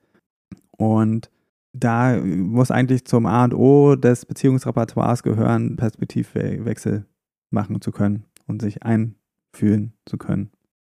Und 0.72 1.30
da 1.74 2.18
muss 2.18 2.72
eigentlich 2.72 3.06
zum 3.06 3.26
A 3.26 3.46
und 3.46 3.54
O 3.54 3.96
des 3.96 4.26
Beziehungsrepertoires 4.26 5.24
gehören, 5.24 5.76
Perspektivwechsel 5.76 7.06
machen 7.52 7.82
zu 7.82 7.92
können 7.92 8.26
und 8.48 8.62
sich 8.62 8.84
einfühlen 8.84 9.94
zu 10.06 10.18
können. 10.18 10.50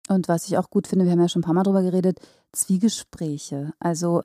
Und 0.07 0.27
was 0.27 0.47
ich 0.47 0.57
auch 0.57 0.69
gut 0.69 0.87
finde, 0.87 1.05
wir 1.05 1.11
haben 1.11 1.19
ja 1.19 1.29
schon 1.29 1.41
ein 1.41 1.45
paar 1.45 1.53
Mal 1.53 1.63
drüber 1.63 1.81
geredet, 1.81 2.19
Zwiegespräche. 2.53 3.73
Also, 3.79 4.23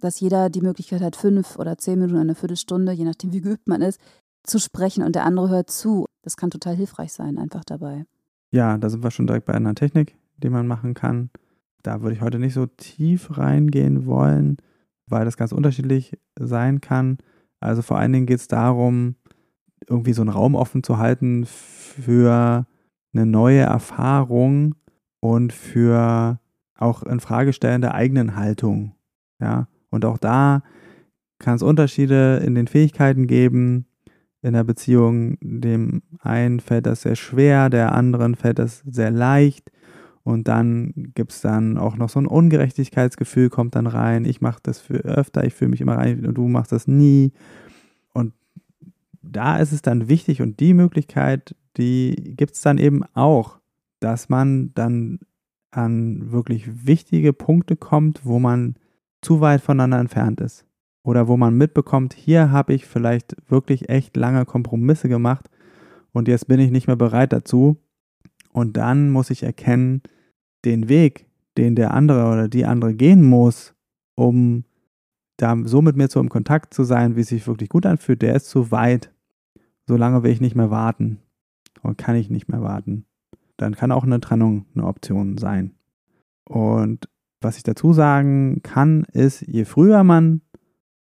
dass 0.00 0.20
jeder 0.20 0.48
die 0.48 0.60
Möglichkeit 0.62 1.02
hat, 1.02 1.16
fünf 1.16 1.58
oder 1.58 1.76
zehn 1.76 1.98
Minuten, 1.98 2.18
eine 2.18 2.34
Viertelstunde, 2.34 2.92
je 2.92 3.04
nachdem, 3.04 3.32
wie 3.32 3.40
geübt 3.40 3.68
man 3.68 3.82
ist, 3.82 4.00
zu 4.44 4.58
sprechen 4.58 5.04
und 5.04 5.14
der 5.14 5.24
andere 5.24 5.48
hört 5.50 5.70
zu. 5.70 6.06
Das 6.22 6.36
kann 6.36 6.50
total 6.50 6.76
hilfreich 6.76 7.12
sein, 7.12 7.38
einfach 7.38 7.64
dabei. 7.64 8.04
Ja, 8.50 8.78
da 8.78 8.88
sind 8.88 9.02
wir 9.02 9.10
schon 9.10 9.26
direkt 9.26 9.46
bei 9.46 9.54
einer 9.54 9.74
Technik, 9.74 10.16
die 10.38 10.48
man 10.48 10.66
machen 10.66 10.94
kann. 10.94 11.30
Da 11.82 12.00
würde 12.00 12.14
ich 12.14 12.22
heute 12.22 12.38
nicht 12.38 12.54
so 12.54 12.66
tief 12.66 13.36
reingehen 13.36 14.06
wollen, 14.06 14.56
weil 15.06 15.24
das 15.24 15.36
ganz 15.36 15.52
unterschiedlich 15.52 16.16
sein 16.38 16.80
kann. 16.80 17.18
Also 17.60 17.82
vor 17.82 17.98
allen 17.98 18.12
Dingen 18.12 18.26
geht 18.26 18.40
es 18.40 18.48
darum, 18.48 19.16
irgendwie 19.86 20.12
so 20.12 20.22
einen 20.22 20.30
Raum 20.30 20.54
offen 20.54 20.82
zu 20.82 20.98
halten 20.98 21.44
für 21.46 22.66
eine 23.12 23.26
neue 23.26 23.60
Erfahrung 23.60 24.74
und 25.20 25.52
für 25.52 26.38
auch 26.76 27.02
in 27.02 27.20
Fragestellen 27.20 27.80
der 27.80 27.94
eigenen 27.94 28.36
Haltung. 28.36 28.94
Ja, 29.40 29.68
und 29.90 30.04
auch 30.04 30.18
da 30.18 30.62
kann 31.38 31.56
es 31.56 31.62
Unterschiede 31.62 32.42
in 32.44 32.54
den 32.54 32.66
Fähigkeiten 32.66 33.26
geben. 33.26 33.86
in 34.40 34.52
der 34.52 34.64
Beziehung, 34.64 35.36
dem 35.40 36.02
einen 36.20 36.60
fällt 36.60 36.86
das 36.86 37.02
sehr 37.02 37.16
schwer, 37.16 37.70
der 37.70 37.92
anderen 37.92 38.36
fällt 38.36 38.58
das 38.58 38.84
sehr 38.86 39.10
leicht. 39.10 39.70
Und 40.22 40.46
dann 40.46 40.92
gibt 41.14 41.32
es 41.32 41.40
dann 41.40 41.78
auch 41.78 41.96
noch 41.96 42.08
so 42.08 42.20
ein 42.20 42.26
Ungerechtigkeitsgefühl, 42.26 43.50
kommt 43.50 43.74
dann 43.74 43.86
rein. 43.86 44.24
Ich 44.24 44.40
mache 44.40 44.60
das 44.62 44.78
für 44.78 44.98
öfter, 44.98 45.44
ich 45.44 45.54
fühle 45.54 45.70
mich 45.70 45.80
immer 45.80 45.96
rein 45.96 46.24
und 46.26 46.34
du 46.34 46.46
machst 46.48 46.70
das 46.70 46.86
nie. 46.86 47.32
Und 48.12 48.32
da 49.22 49.56
ist 49.56 49.72
es 49.72 49.82
dann 49.82 50.08
wichtig 50.08 50.42
und 50.42 50.60
die 50.60 50.74
Möglichkeit, 50.74 51.56
die 51.76 52.34
gibt 52.36 52.54
es 52.54 52.60
dann 52.60 52.78
eben 52.78 53.04
auch, 53.14 53.58
dass 54.00 54.28
man 54.28 54.72
dann 54.74 55.20
an 55.70 56.32
wirklich 56.32 56.86
wichtige 56.86 57.32
Punkte 57.32 57.76
kommt, 57.76 58.24
wo 58.24 58.38
man 58.38 58.76
zu 59.20 59.40
weit 59.40 59.60
voneinander 59.60 59.98
entfernt 59.98 60.40
ist. 60.40 60.64
Oder 61.02 61.28
wo 61.28 61.36
man 61.36 61.56
mitbekommt, 61.56 62.14
hier 62.14 62.50
habe 62.50 62.74
ich 62.74 62.86
vielleicht 62.86 63.36
wirklich 63.50 63.88
echt 63.88 64.16
lange 64.16 64.44
Kompromisse 64.44 65.08
gemacht 65.08 65.48
und 66.12 66.28
jetzt 66.28 66.48
bin 66.48 66.60
ich 66.60 66.70
nicht 66.70 66.86
mehr 66.86 66.96
bereit 66.96 67.32
dazu. 67.32 67.78
Und 68.52 68.76
dann 68.76 69.10
muss 69.10 69.30
ich 69.30 69.42
erkennen, 69.42 70.02
den 70.64 70.88
Weg, 70.88 71.26
den 71.56 71.76
der 71.76 71.94
andere 71.94 72.30
oder 72.32 72.48
die 72.48 72.64
andere 72.64 72.94
gehen 72.94 73.22
muss, 73.22 73.74
um 74.16 74.64
da 75.36 75.56
so 75.64 75.80
mit 75.82 75.96
mir 75.96 76.08
so 76.08 76.18
im 76.20 76.28
Kontakt 76.28 76.74
zu 76.74 76.82
sein, 76.82 77.14
wie 77.14 77.20
es 77.20 77.28
sich 77.28 77.46
wirklich 77.46 77.68
gut 77.68 77.86
anfühlt, 77.86 78.22
der 78.22 78.34
ist 78.34 78.48
zu 78.48 78.70
weit. 78.70 79.12
Solange 79.86 80.22
will 80.22 80.32
ich 80.32 80.40
nicht 80.40 80.56
mehr 80.56 80.70
warten. 80.70 81.18
Oder 81.82 81.94
kann 81.94 82.16
ich 82.16 82.28
nicht 82.28 82.48
mehr 82.48 82.62
warten. 82.62 83.06
Dann 83.58 83.74
kann 83.74 83.92
auch 83.92 84.04
eine 84.04 84.20
Trennung 84.20 84.64
eine 84.74 84.86
Option 84.86 85.36
sein. 85.36 85.74
Und 86.44 87.08
was 87.40 87.58
ich 87.58 87.62
dazu 87.62 87.92
sagen 87.92 88.62
kann, 88.62 89.04
ist, 89.12 89.42
je 89.42 89.64
früher 89.64 90.02
man 90.02 90.40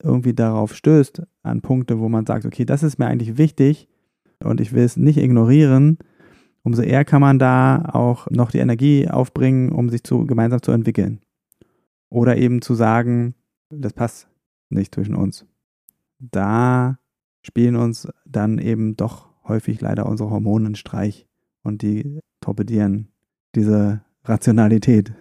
irgendwie 0.01 0.33
darauf 0.33 0.75
stößt, 0.75 1.23
an 1.43 1.61
Punkte, 1.61 1.99
wo 1.99 2.09
man 2.09 2.25
sagt, 2.25 2.45
okay, 2.45 2.65
das 2.65 2.83
ist 2.83 2.97
mir 2.97 3.07
eigentlich 3.07 3.37
wichtig 3.37 3.89
und 4.43 4.61
ich 4.61 4.73
will 4.73 4.83
es 4.83 4.97
nicht 4.97 5.17
ignorieren, 5.17 5.97
umso 6.63 6.81
eher 6.81 7.05
kann 7.05 7.21
man 7.21 7.39
da 7.39 7.89
auch 7.91 8.29
noch 8.29 8.51
die 8.51 8.59
Energie 8.59 9.09
aufbringen, 9.09 9.71
um 9.71 9.89
sich 9.89 10.03
zu, 10.03 10.25
gemeinsam 10.25 10.61
zu 10.61 10.71
entwickeln. 10.71 11.19
Oder 12.09 12.37
eben 12.37 12.61
zu 12.61 12.75
sagen, 12.75 13.35
das 13.69 13.93
passt 13.93 14.29
nicht 14.69 14.93
zwischen 14.93 15.15
uns. 15.15 15.45
Da 16.19 16.99
spielen 17.41 17.75
uns 17.75 18.07
dann 18.25 18.59
eben 18.59 18.95
doch 18.95 19.29
häufig 19.47 19.81
leider 19.81 20.05
unsere 20.05 20.29
Hormone 20.29 20.67
einen 20.67 20.75
Streich 20.75 21.27
und 21.63 21.81
die 21.81 22.19
torpedieren 22.43 23.07
diese 23.55 24.01
Rationalität. 24.25 25.13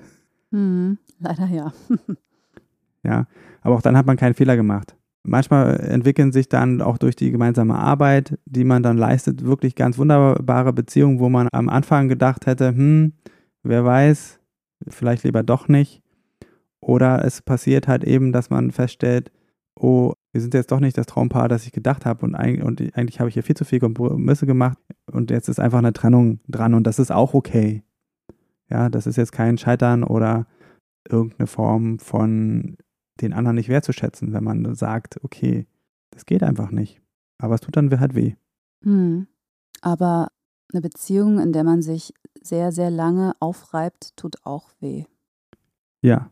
Hm, 0.50 0.98
leider 1.18 1.46
ja. 1.46 1.72
ja, 3.02 3.26
aber 3.62 3.76
auch 3.76 3.82
dann 3.82 3.96
hat 3.96 4.06
man 4.06 4.16
keinen 4.16 4.34
Fehler 4.34 4.56
gemacht. 4.56 4.96
Manchmal 5.24 5.78
entwickeln 5.80 6.32
sich 6.32 6.48
dann 6.48 6.82
auch 6.82 6.98
durch 6.98 7.14
die 7.14 7.30
gemeinsame 7.30 7.76
Arbeit, 7.76 8.38
die 8.44 8.64
man 8.64 8.82
dann 8.82 8.98
leistet, 8.98 9.44
wirklich 9.44 9.76
ganz 9.76 9.96
wunderbare 9.96 10.72
Beziehungen, 10.72 11.20
wo 11.20 11.28
man 11.28 11.48
am 11.52 11.68
Anfang 11.68 12.08
gedacht 12.08 12.46
hätte, 12.46 12.68
hm, 12.68 13.12
wer 13.62 13.84
weiß, 13.84 14.40
vielleicht 14.88 15.22
lieber 15.22 15.44
doch 15.44 15.68
nicht. 15.68 16.02
Oder 16.80 17.24
es 17.24 17.40
passiert 17.40 17.86
halt 17.86 18.02
eben, 18.02 18.32
dass 18.32 18.50
man 18.50 18.72
feststellt, 18.72 19.30
oh, 19.76 20.14
wir 20.32 20.40
sind 20.40 20.54
jetzt 20.54 20.72
doch 20.72 20.80
nicht 20.80 20.96
das 20.96 21.06
Traumpaar, 21.06 21.48
das 21.48 21.66
ich 21.66 21.72
gedacht 21.72 22.06
habe 22.06 22.24
und, 22.24 22.34
eigentlich, 22.34 22.64
und 22.64 22.80
eigentlich 22.96 23.20
habe 23.20 23.28
ich 23.28 23.34
hier 23.34 23.42
viel 23.42 23.56
zu 23.56 23.64
viel 23.64 23.80
Kompromisse 23.80 24.46
gemacht 24.46 24.78
und 25.10 25.30
jetzt 25.30 25.48
ist 25.48 25.60
einfach 25.60 25.78
eine 25.78 25.92
Trennung 25.92 26.40
dran 26.48 26.74
und 26.74 26.86
das 26.86 26.98
ist 26.98 27.12
auch 27.12 27.34
okay. 27.34 27.82
Ja, 28.70 28.88
das 28.88 29.06
ist 29.06 29.16
jetzt 29.16 29.32
kein 29.32 29.58
Scheitern 29.58 30.02
oder 30.02 30.46
irgendeine 31.08 31.46
Form 31.46 31.98
von 31.98 32.78
den 33.20 33.34
anderen 33.34 33.56
nicht 33.56 33.68
wertzuschätzen, 33.68 34.32
wenn 34.32 34.44
man 34.44 34.74
sagt, 34.74 35.22
okay, 35.22 35.66
das 36.10 36.24
geht 36.24 36.42
einfach 36.42 36.70
nicht. 36.70 37.00
Aber 37.38 37.54
es 37.54 37.60
tut 37.60 37.76
dann 37.76 38.00
halt 38.00 38.14
weh. 38.14 38.34
Hm. 38.82 39.26
Aber 39.82 40.28
eine 40.72 40.80
Beziehung, 40.80 41.38
in 41.38 41.52
der 41.52 41.64
man 41.64 41.82
sich 41.82 42.14
sehr, 42.40 42.72
sehr 42.72 42.90
lange 42.90 43.34
aufreibt, 43.40 44.16
tut 44.16 44.36
auch 44.44 44.70
weh. 44.80 45.04
Ja. 46.00 46.30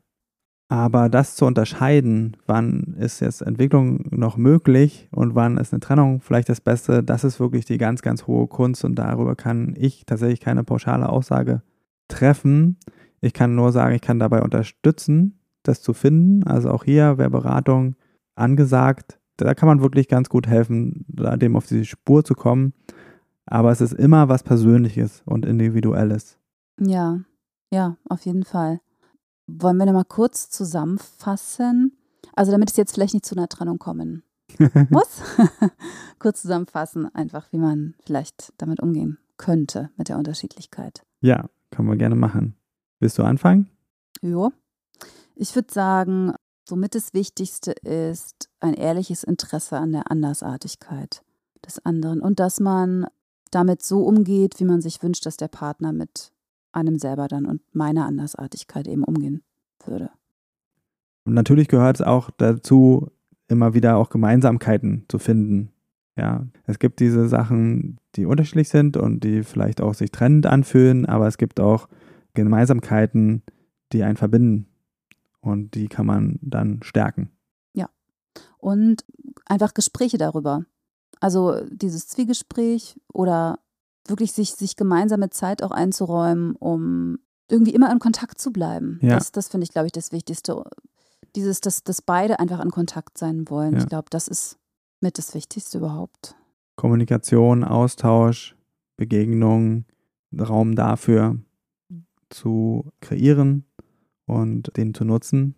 Aber 0.71 1.09
das 1.09 1.35
zu 1.35 1.47
unterscheiden, 1.47 2.37
wann 2.47 2.95
ist 2.97 3.19
jetzt 3.19 3.43
Entwicklung 3.43 4.07
noch 4.11 4.37
möglich 4.37 5.09
und 5.11 5.35
wann 5.35 5.59
ist 5.59 5.73
eine 5.73 5.81
Trennung 5.81 6.21
vielleicht 6.21 6.49
das 6.49 6.61
Beste, 6.61 7.03
das 7.03 7.25
ist 7.25 7.41
wirklich 7.41 7.65
die 7.65 7.77
ganz, 7.77 8.03
ganz 8.03 8.29
hohe 8.29 8.47
Kunst 8.47 8.85
und 8.85 8.95
darüber 8.95 9.35
kann 9.35 9.75
ich 9.77 10.07
tatsächlich 10.07 10.39
keine 10.39 10.63
pauschale 10.63 11.09
Aussage 11.09 11.63
treffen. 12.07 12.79
Ich 13.21 13.33
kann 13.33 13.57
nur 13.57 13.73
sagen, 13.73 13.97
ich 13.97 14.01
kann 14.01 14.21
dabei 14.21 14.43
unterstützen, 14.43 15.41
das 15.65 15.83
zu 15.83 15.93
finden. 15.93 16.45
Also 16.47 16.71
auch 16.71 16.85
hier 16.85 17.19
wäre 17.19 17.31
Beratung 17.31 17.97
angesagt. 18.37 19.19
Da 19.39 19.55
kann 19.55 19.67
man 19.67 19.83
wirklich 19.83 20.07
ganz 20.07 20.29
gut 20.29 20.47
helfen, 20.47 21.05
dem 21.09 21.57
auf 21.57 21.67
die 21.67 21.85
Spur 21.85 22.25
zu 22.25 22.35
kommen. 22.35 22.75
Aber 23.45 23.73
es 23.73 23.81
ist 23.81 23.95
immer 23.95 24.29
was 24.29 24.45
Persönliches 24.45 25.25
und 25.27 25.45
Individuelles. 25.47 26.39
Ja, 26.79 27.23
ja, 27.73 27.97
auf 28.09 28.25
jeden 28.25 28.45
Fall. 28.45 28.79
Wollen 29.59 29.77
wir 29.77 29.87
nochmal 29.87 30.05
kurz 30.05 30.51
zusammenfassen? 30.51 31.97
Also 32.35 32.53
damit 32.53 32.71
es 32.71 32.77
jetzt 32.77 32.95
vielleicht 32.95 33.15
nicht 33.15 33.27
zu 33.27 33.35
einer 33.35 33.49
Trennung 33.49 33.79
kommen 33.79 34.23
muss. 34.91 35.23
kurz 36.19 36.43
zusammenfassen, 36.43 37.13
einfach 37.15 37.53
wie 37.53 37.59
man 37.59 37.95
vielleicht 38.05 38.53
damit 38.59 38.81
umgehen 38.81 39.19
könnte 39.37 39.91
mit 39.97 40.09
der 40.09 40.19
Unterschiedlichkeit. 40.19 41.03
Ja, 41.21 41.49
können 41.71 41.89
wir 41.89 41.97
gerne 41.97 42.17
machen. 42.17 42.57
Willst 42.99 43.19
du 43.19 43.23
anfangen? 43.23 43.71
Jo. 44.23 44.53
Ich 45.35 45.55
würde 45.55 45.73
sagen, 45.73 46.35
somit 46.69 46.95
das 46.95 47.15
Wichtigste 47.15 47.73
ist 47.73 48.51
ein 48.61 48.75
ehrliches 48.75 49.25
Interesse 49.25 49.79
an 49.79 49.93
der 49.93 50.11
Andersartigkeit 50.11 51.23
des 51.65 51.85
anderen 51.85 52.21
und 52.21 52.41
dass 52.41 52.61
man 52.61 53.07
damit 53.51 53.83
so 53.83 54.05
umgeht, 54.05 54.61
wie 54.61 54.65
man 54.65 54.81
sich 54.81 55.03
wünscht, 55.03 55.27
dass 55.27 55.37
der 55.37 55.49
Partner 55.49 55.93
mit 55.93 56.33
einem 56.73 56.99
selber 56.99 57.29
dann 57.29 57.47
und 57.47 57.63
meiner 57.73 58.07
Andersartigkeit 58.07 58.87
eben 58.87 59.05
umgehen 59.05 59.43
würde. 59.85 60.11
Und 61.25 61.35
natürlich 61.35 61.69
gehört 61.69 61.97
es 61.97 62.03
auch 62.03 62.31
dazu, 62.31 63.11
immer 63.49 63.75
wieder 63.75 63.97
auch 63.97 64.11
Gemeinsamkeiten 64.11 65.05
zu 65.09 65.19
finden. 65.19 65.73
Ja, 66.17 66.47
es 66.67 66.79
gibt 66.79 67.01
diese 67.01 67.29
Sachen, 67.29 67.99
die 68.17 68.27
unterschiedlich 68.27 68.69
sind 68.69 68.97
und 68.97 69.25
die 69.25 69.43
vielleicht 69.43 69.81
auch 69.81 69.95
sich 69.95 70.11
trennend 70.11 70.47
anfühlen, 70.47 71.07
aber 71.07 71.27
es 71.27 71.39
gibt 71.39 71.61
auch 71.61 71.89
Gemeinsamkeiten, 72.35 73.43
die 73.93 74.03
einen 74.03 74.17
verbinden 74.17 74.67
und 75.41 75.75
die 75.75 75.89
kann 75.89 76.07
man 76.07 76.39
dann 76.43 76.81
stärken. 76.83 77.31
Ja. 77.75 77.89
Und 78.59 79.05
einfach 79.47 79.75
Gespräche 79.75 80.19
darüber. 80.19 80.65
Also 81.21 81.65
dieses 81.71 82.09
Zwiegespräch 82.09 82.99
oder 83.13 83.59
wirklich 84.11 84.33
sich, 84.33 84.53
sich 84.53 84.77
gemeinsame 84.77 85.31
Zeit 85.31 85.62
auch 85.62 85.70
einzuräumen, 85.70 86.55
um 86.57 87.18
irgendwie 87.49 87.75
immer 87.75 87.90
in 87.90 87.99
Kontakt 87.99 88.40
zu 88.40 88.53
bleiben. 88.53 88.99
Ja. 89.03 89.16
Das, 89.16 89.33
das 89.33 89.49
finde 89.49 89.64
ich, 89.64 89.70
glaube 89.70 89.87
ich, 89.87 89.92
das 89.92 90.12
Wichtigste. 90.12 90.62
Dieses, 91.35 91.61
dass, 91.61 91.83
dass 91.83 92.03
beide 92.03 92.38
einfach 92.38 92.61
in 92.61 92.70
Kontakt 92.70 93.18
sein 93.18 93.49
wollen. 93.49 93.75
Ja. 93.75 93.79
Ich 93.81 93.87
glaube, 93.87 94.09
das 94.11 94.29
ist 94.29 94.59
mit 95.01 95.18
das 95.18 95.35
Wichtigste 95.35 95.79
überhaupt. 95.79 96.37
Kommunikation, 96.77 97.64
Austausch, 97.64 98.57
Begegnung, 98.96 99.85
Raum 100.38 100.77
dafür 100.77 101.38
zu 102.31 102.92
kreieren 103.01 103.64
und 104.27 104.77
den 104.77 104.94
zu 104.94 105.05
nutzen, 105.05 105.57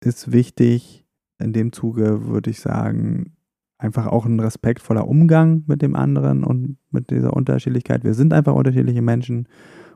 ist 0.00 0.32
wichtig. 0.32 1.04
In 1.38 1.52
dem 1.52 1.72
Zuge 1.72 2.26
würde 2.26 2.50
ich 2.50 2.60
sagen, 2.60 3.33
einfach 3.84 4.06
auch 4.06 4.26
ein 4.26 4.40
respektvoller 4.40 5.06
Umgang 5.06 5.62
mit 5.66 5.82
dem 5.82 5.94
anderen 5.94 6.42
und 6.42 6.78
mit 6.90 7.10
dieser 7.10 7.32
Unterschiedlichkeit. 7.34 8.04
Wir 8.04 8.14
sind 8.14 8.32
einfach 8.32 8.54
unterschiedliche 8.54 9.02
Menschen 9.02 9.48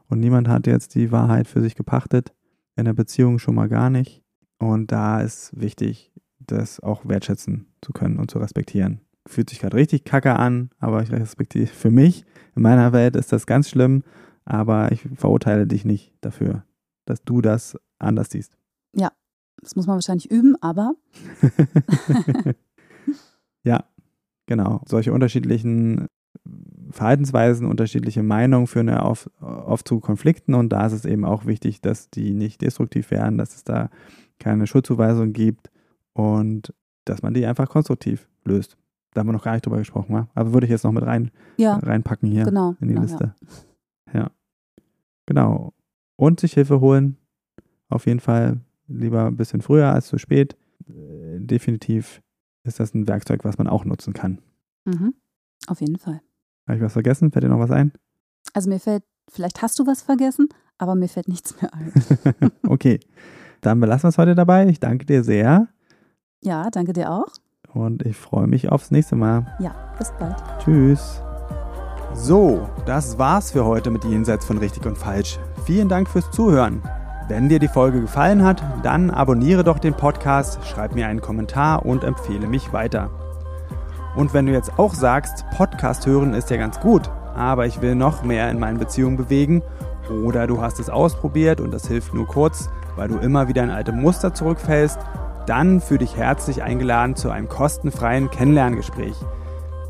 und 0.09 0.21
niemand 0.21 0.49
hat 0.49 0.67
jetzt 0.67 0.95
die 0.95 1.11
Wahrheit 1.11 1.49
für 1.49 1.61
sich 1.61 1.75
gepachtet. 1.75 2.33
In 2.77 2.85
der 2.85 2.93
Beziehung 2.93 3.39
schon 3.39 3.57
mal 3.57 3.69
gar 3.69 3.91
nicht. 3.91 4.23
Und 4.59 4.93
da 4.93 5.21
ist 5.21 5.51
wichtig, 5.59 6.13
das 6.39 6.81
auch 6.81 7.07
wertschätzen 7.07 7.67
zu 7.81 7.93
können 7.93 8.19
und 8.19 8.31
zu 8.31 8.39
respektieren. 8.39 9.01
Fühlt 9.27 9.51
sich 9.51 9.59
gerade 9.59 9.77
richtig 9.77 10.05
kacke 10.05 10.37
an, 10.37 10.71
aber 10.79 11.03
ich 11.03 11.11
respektiere 11.11 11.67
für 11.67 11.91
mich. 11.91 12.25
In 12.55 12.63
meiner 12.63 12.93
Welt 12.93 13.17
ist 13.17 13.33
das 13.33 13.47
ganz 13.47 13.69
schlimm, 13.69 14.05
aber 14.45 14.93
ich 14.93 15.09
verurteile 15.17 15.67
dich 15.67 15.85
nicht 15.85 16.15
dafür 16.21 16.63
dass 17.09 17.25
du 17.25 17.41
das 17.41 17.77
anders 17.99 18.29
siehst. 18.31 18.57
Ja, 18.95 19.13
das 19.61 19.77
muss 19.77 19.87
man 19.87 19.95
wahrscheinlich 19.95 20.31
üben, 20.31 20.57
aber. 20.61 20.95
ja, 23.65 23.85
genau. 24.47 24.83
Solche 24.87 25.13
unterschiedlichen 25.13 26.07
Verhaltensweisen, 26.91 27.67
unterschiedliche 27.67 28.23
Meinungen 28.23 28.67
führen 28.67 28.89
ja 28.89 29.05
oft, 29.05 29.31
oft 29.41 29.87
zu 29.87 30.01
Konflikten 30.01 30.55
und 30.55 30.71
da 30.71 30.87
ist 30.87 30.93
es 30.93 31.05
eben 31.05 31.25
auch 31.25 31.47
wichtig, 31.47 31.81
dass 31.81 32.11
die 32.11 32.33
nicht 32.33 32.63
destruktiv 32.63 33.11
werden, 33.11 33.39
dass 33.39 33.55
es 33.55 33.65
da 33.65 33.91
keine 34.39 34.67
Schuldzuweisung 34.67 35.33
gibt 35.33 35.71
und 36.15 36.73
dass 37.05 37.23
man 37.23 37.35
die 37.35 37.47
einfach 37.47 37.69
konstruktiv 37.69 38.29
löst. 38.45 38.77
Da 39.13 39.21
haben 39.21 39.29
wir 39.29 39.33
noch 39.33 39.45
gar 39.45 39.53
nicht 39.53 39.67
drüber 39.67 39.79
gesprochen, 39.79 40.15
wa? 40.15 40.29
aber 40.35 40.53
würde 40.53 40.67
ich 40.67 40.71
jetzt 40.71 40.85
noch 40.85 40.93
mit 40.93 41.05
rein, 41.05 41.31
ja, 41.57 41.77
reinpacken 41.77 42.31
hier 42.31 42.45
genau, 42.45 42.75
in 42.81 42.89
die 42.89 42.95
genau, 42.95 43.07
Liste. 43.07 43.35
Ja. 44.13 44.21
ja. 44.21 44.31
Genau 45.27 45.75
und 46.19 46.41
sich 46.41 46.53
Hilfe 46.53 46.81
holen. 46.81 47.17
Auf 47.89 48.07
jeden 48.07 48.21
Fall 48.21 48.61
lieber 48.89 49.27
ein 49.27 49.37
bisschen 49.37 49.63
früher 49.63 49.91
als 49.93 50.09
zu 50.09 50.19
spät. 50.19 50.57
Äh, 50.89 51.39
definitiv 51.39 52.21
ist 52.65 52.81
das 52.81 52.95
ein 52.95 53.09
Werkzeug, 53.09 53.45
was 53.45 53.59
man 53.59 53.67
auch 53.67 53.85
nutzen 53.85 54.13
kann. 54.13 54.41
Mhm. 54.85 55.15
Auf 55.67 55.81
jeden 55.81 55.97
Fall. 55.97 56.21
Habe 56.67 56.79
ich 56.79 56.85
was 56.85 56.93
vergessen? 56.93 57.31
Fällt 57.31 57.45
dir 57.45 57.49
noch 57.49 57.59
was 57.59 57.71
ein? 57.71 57.93
Also 58.53 58.69
mir 58.69 58.81
fällt, 58.81 59.05
vielleicht 59.31 59.63
hast 59.63 59.79
du 59.79 59.87
was 59.87 60.03
vergessen, 60.03 60.49
aber 60.79 60.95
mir 60.95 61.09
fällt 61.09 61.29
nichts 61.29 61.61
mehr 61.61 61.73
ein. 61.75 61.93
okay, 62.67 63.01
dann 63.61 63.81
belassen 63.81 64.05
wir 64.05 64.09
es 64.11 64.19
heute 64.19 64.35
dabei. 64.35 64.69
Ich 64.69 64.81
danke 64.81 65.07
dir 65.07 65.25
sehr 65.25 65.69
ja, 66.41 66.71
danke 66.71 66.93
dir 66.93 67.11
auch. 67.11 67.29
und 67.75 68.03
ich 68.07 68.17
freue 68.17 68.47
mich 68.47 68.71
aufs 68.71 68.91
nächste 68.91 69.17
Mal. 69.17 69.47
Ja, 69.59 69.75
bis 69.99 70.13
bald. 70.19 70.37
Tschüss. 70.61 71.21
So, 72.15 72.69
das 72.87 73.19
war's 73.19 73.53
für 73.53 73.65
heute 73.65 73.91
mit 73.91 74.05
Jenseits 74.05 74.45
von 74.45 74.59
Richtig 74.59 74.87
und 74.87 74.97
Falsch. 74.97 75.39
Vielen 75.67 75.89
Dank 75.89 76.09
fürs 76.09 76.31
Zuhören. 76.31 76.83
Wenn 77.29 77.51
dir 77.51 77.59
die 77.59 77.69
Folge 77.69 78.01
gefallen 78.01 78.43
hat, 78.43 78.63
dann 78.83 79.11
abonniere 79.11 79.63
doch 79.63 79.79
den 79.79 79.93
Podcast, 79.93 80.61
schreib 80.65 80.95
mir 80.95 81.09
einen 81.09 81.21
Kommentar 81.21 81.85
und 81.85 82.03
empfehle 82.03 82.47
mich 82.47 82.73
weiter. 82.73 83.11
Und 84.17 84.33
wenn 84.33 84.47
du 84.47 84.53
jetzt 84.53 84.79
auch 84.79 84.95
sagst, 84.95 85.45
Podcast 85.55 86.07
hören 86.07 86.33
ist 86.33 86.49
ja 86.49 86.57
ganz 86.57 86.81
gut, 86.81 87.11
aber 87.35 87.67
ich 87.67 87.83
will 87.83 87.97
noch 87.97 88.23
mehr 88.23 88.51
in 88.51 88.59
meinen 88.59 88.79
Beziehungen 88.79 89.19
bewegen, 89.19 89.63
oder 90.25 90.47
du 90.47 90.63
hast 90.63 90.81
es 90.81 90.89
ausprobiert 90.89 91.61
und 91.61 91.71
das 91.71 91.87
hilft 91.87 92.15
nur 92.15 92.27
kurz, 92.27 92.71
weil 92.97 93.09
du 93.09 93.19
immer 93.19 93.47
wieder 93.47 93.63
in 93.63 93.69
alte 93.69 93.93
Muster 93.93 94.33
zurückfällst, 94.33 94.99
dann 95.45 95.83
fühle 95.83 95.99
dich 95.99 96.17
herzlich 96.17 96.63
eingeladen 96.63 97.15
zu 97.15 97.29
einem 97.29 97.51
kostenfreien 97.51 98.31
Kennenlerngespräch. 98.31 99.17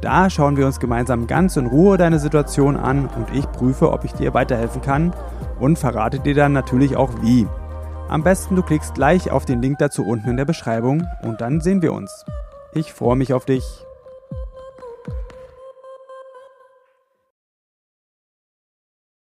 Da 0.01 0.29
schauen 0.29 0.57
wir 0.57 0.67
uns 0.67 0.81
gemeinsam 0.81 1.29
ganz 1.29 1.57
in 1.57 1.67
Ruhe 1.67 1.99
deine 1.99 2.19
Situation 2.19 2.77
an 2.77 3.09
und 3.09 3.33
ich 3.33 3.49
prüfe, 3.53 3.93
ob 3.93 4.05
ich 4.05 4.13
dir 4.13 4.35
weiterhelfen 4.35 4.83
kann 4.83 5.13
und 5.61 5.79
verrate 5.79 6.21
dir 6.21 6.35
dann 6.35 6.53
natürlich 6.53 6.97
auch 6.97 7.11
wie. 7.23 7.47
Am 8.09 8.23
besten 8.23 8.57
du 8.57 8.63
klickst 8.63 8.95
gleich 8.95 9.31
auf 9.31 9.45
den 9.45 9.61
Link 9.61 9.79
dazu 9.79 10.07
unten 10.07 10.31
in 10.31 10.37
der 10.37 10.45
Beschreibung 10.45 11.07
und 11.23 11.41
dann 11.41 11.61
sehen 11.61 11.83
wir 11.83 11.93
uns. 11.93 12.25
Ich 12.73 12.93
freue 12.93 13.17
mich 13.17 13.33
auf 13.35 13.45
dich. 13.45 13.88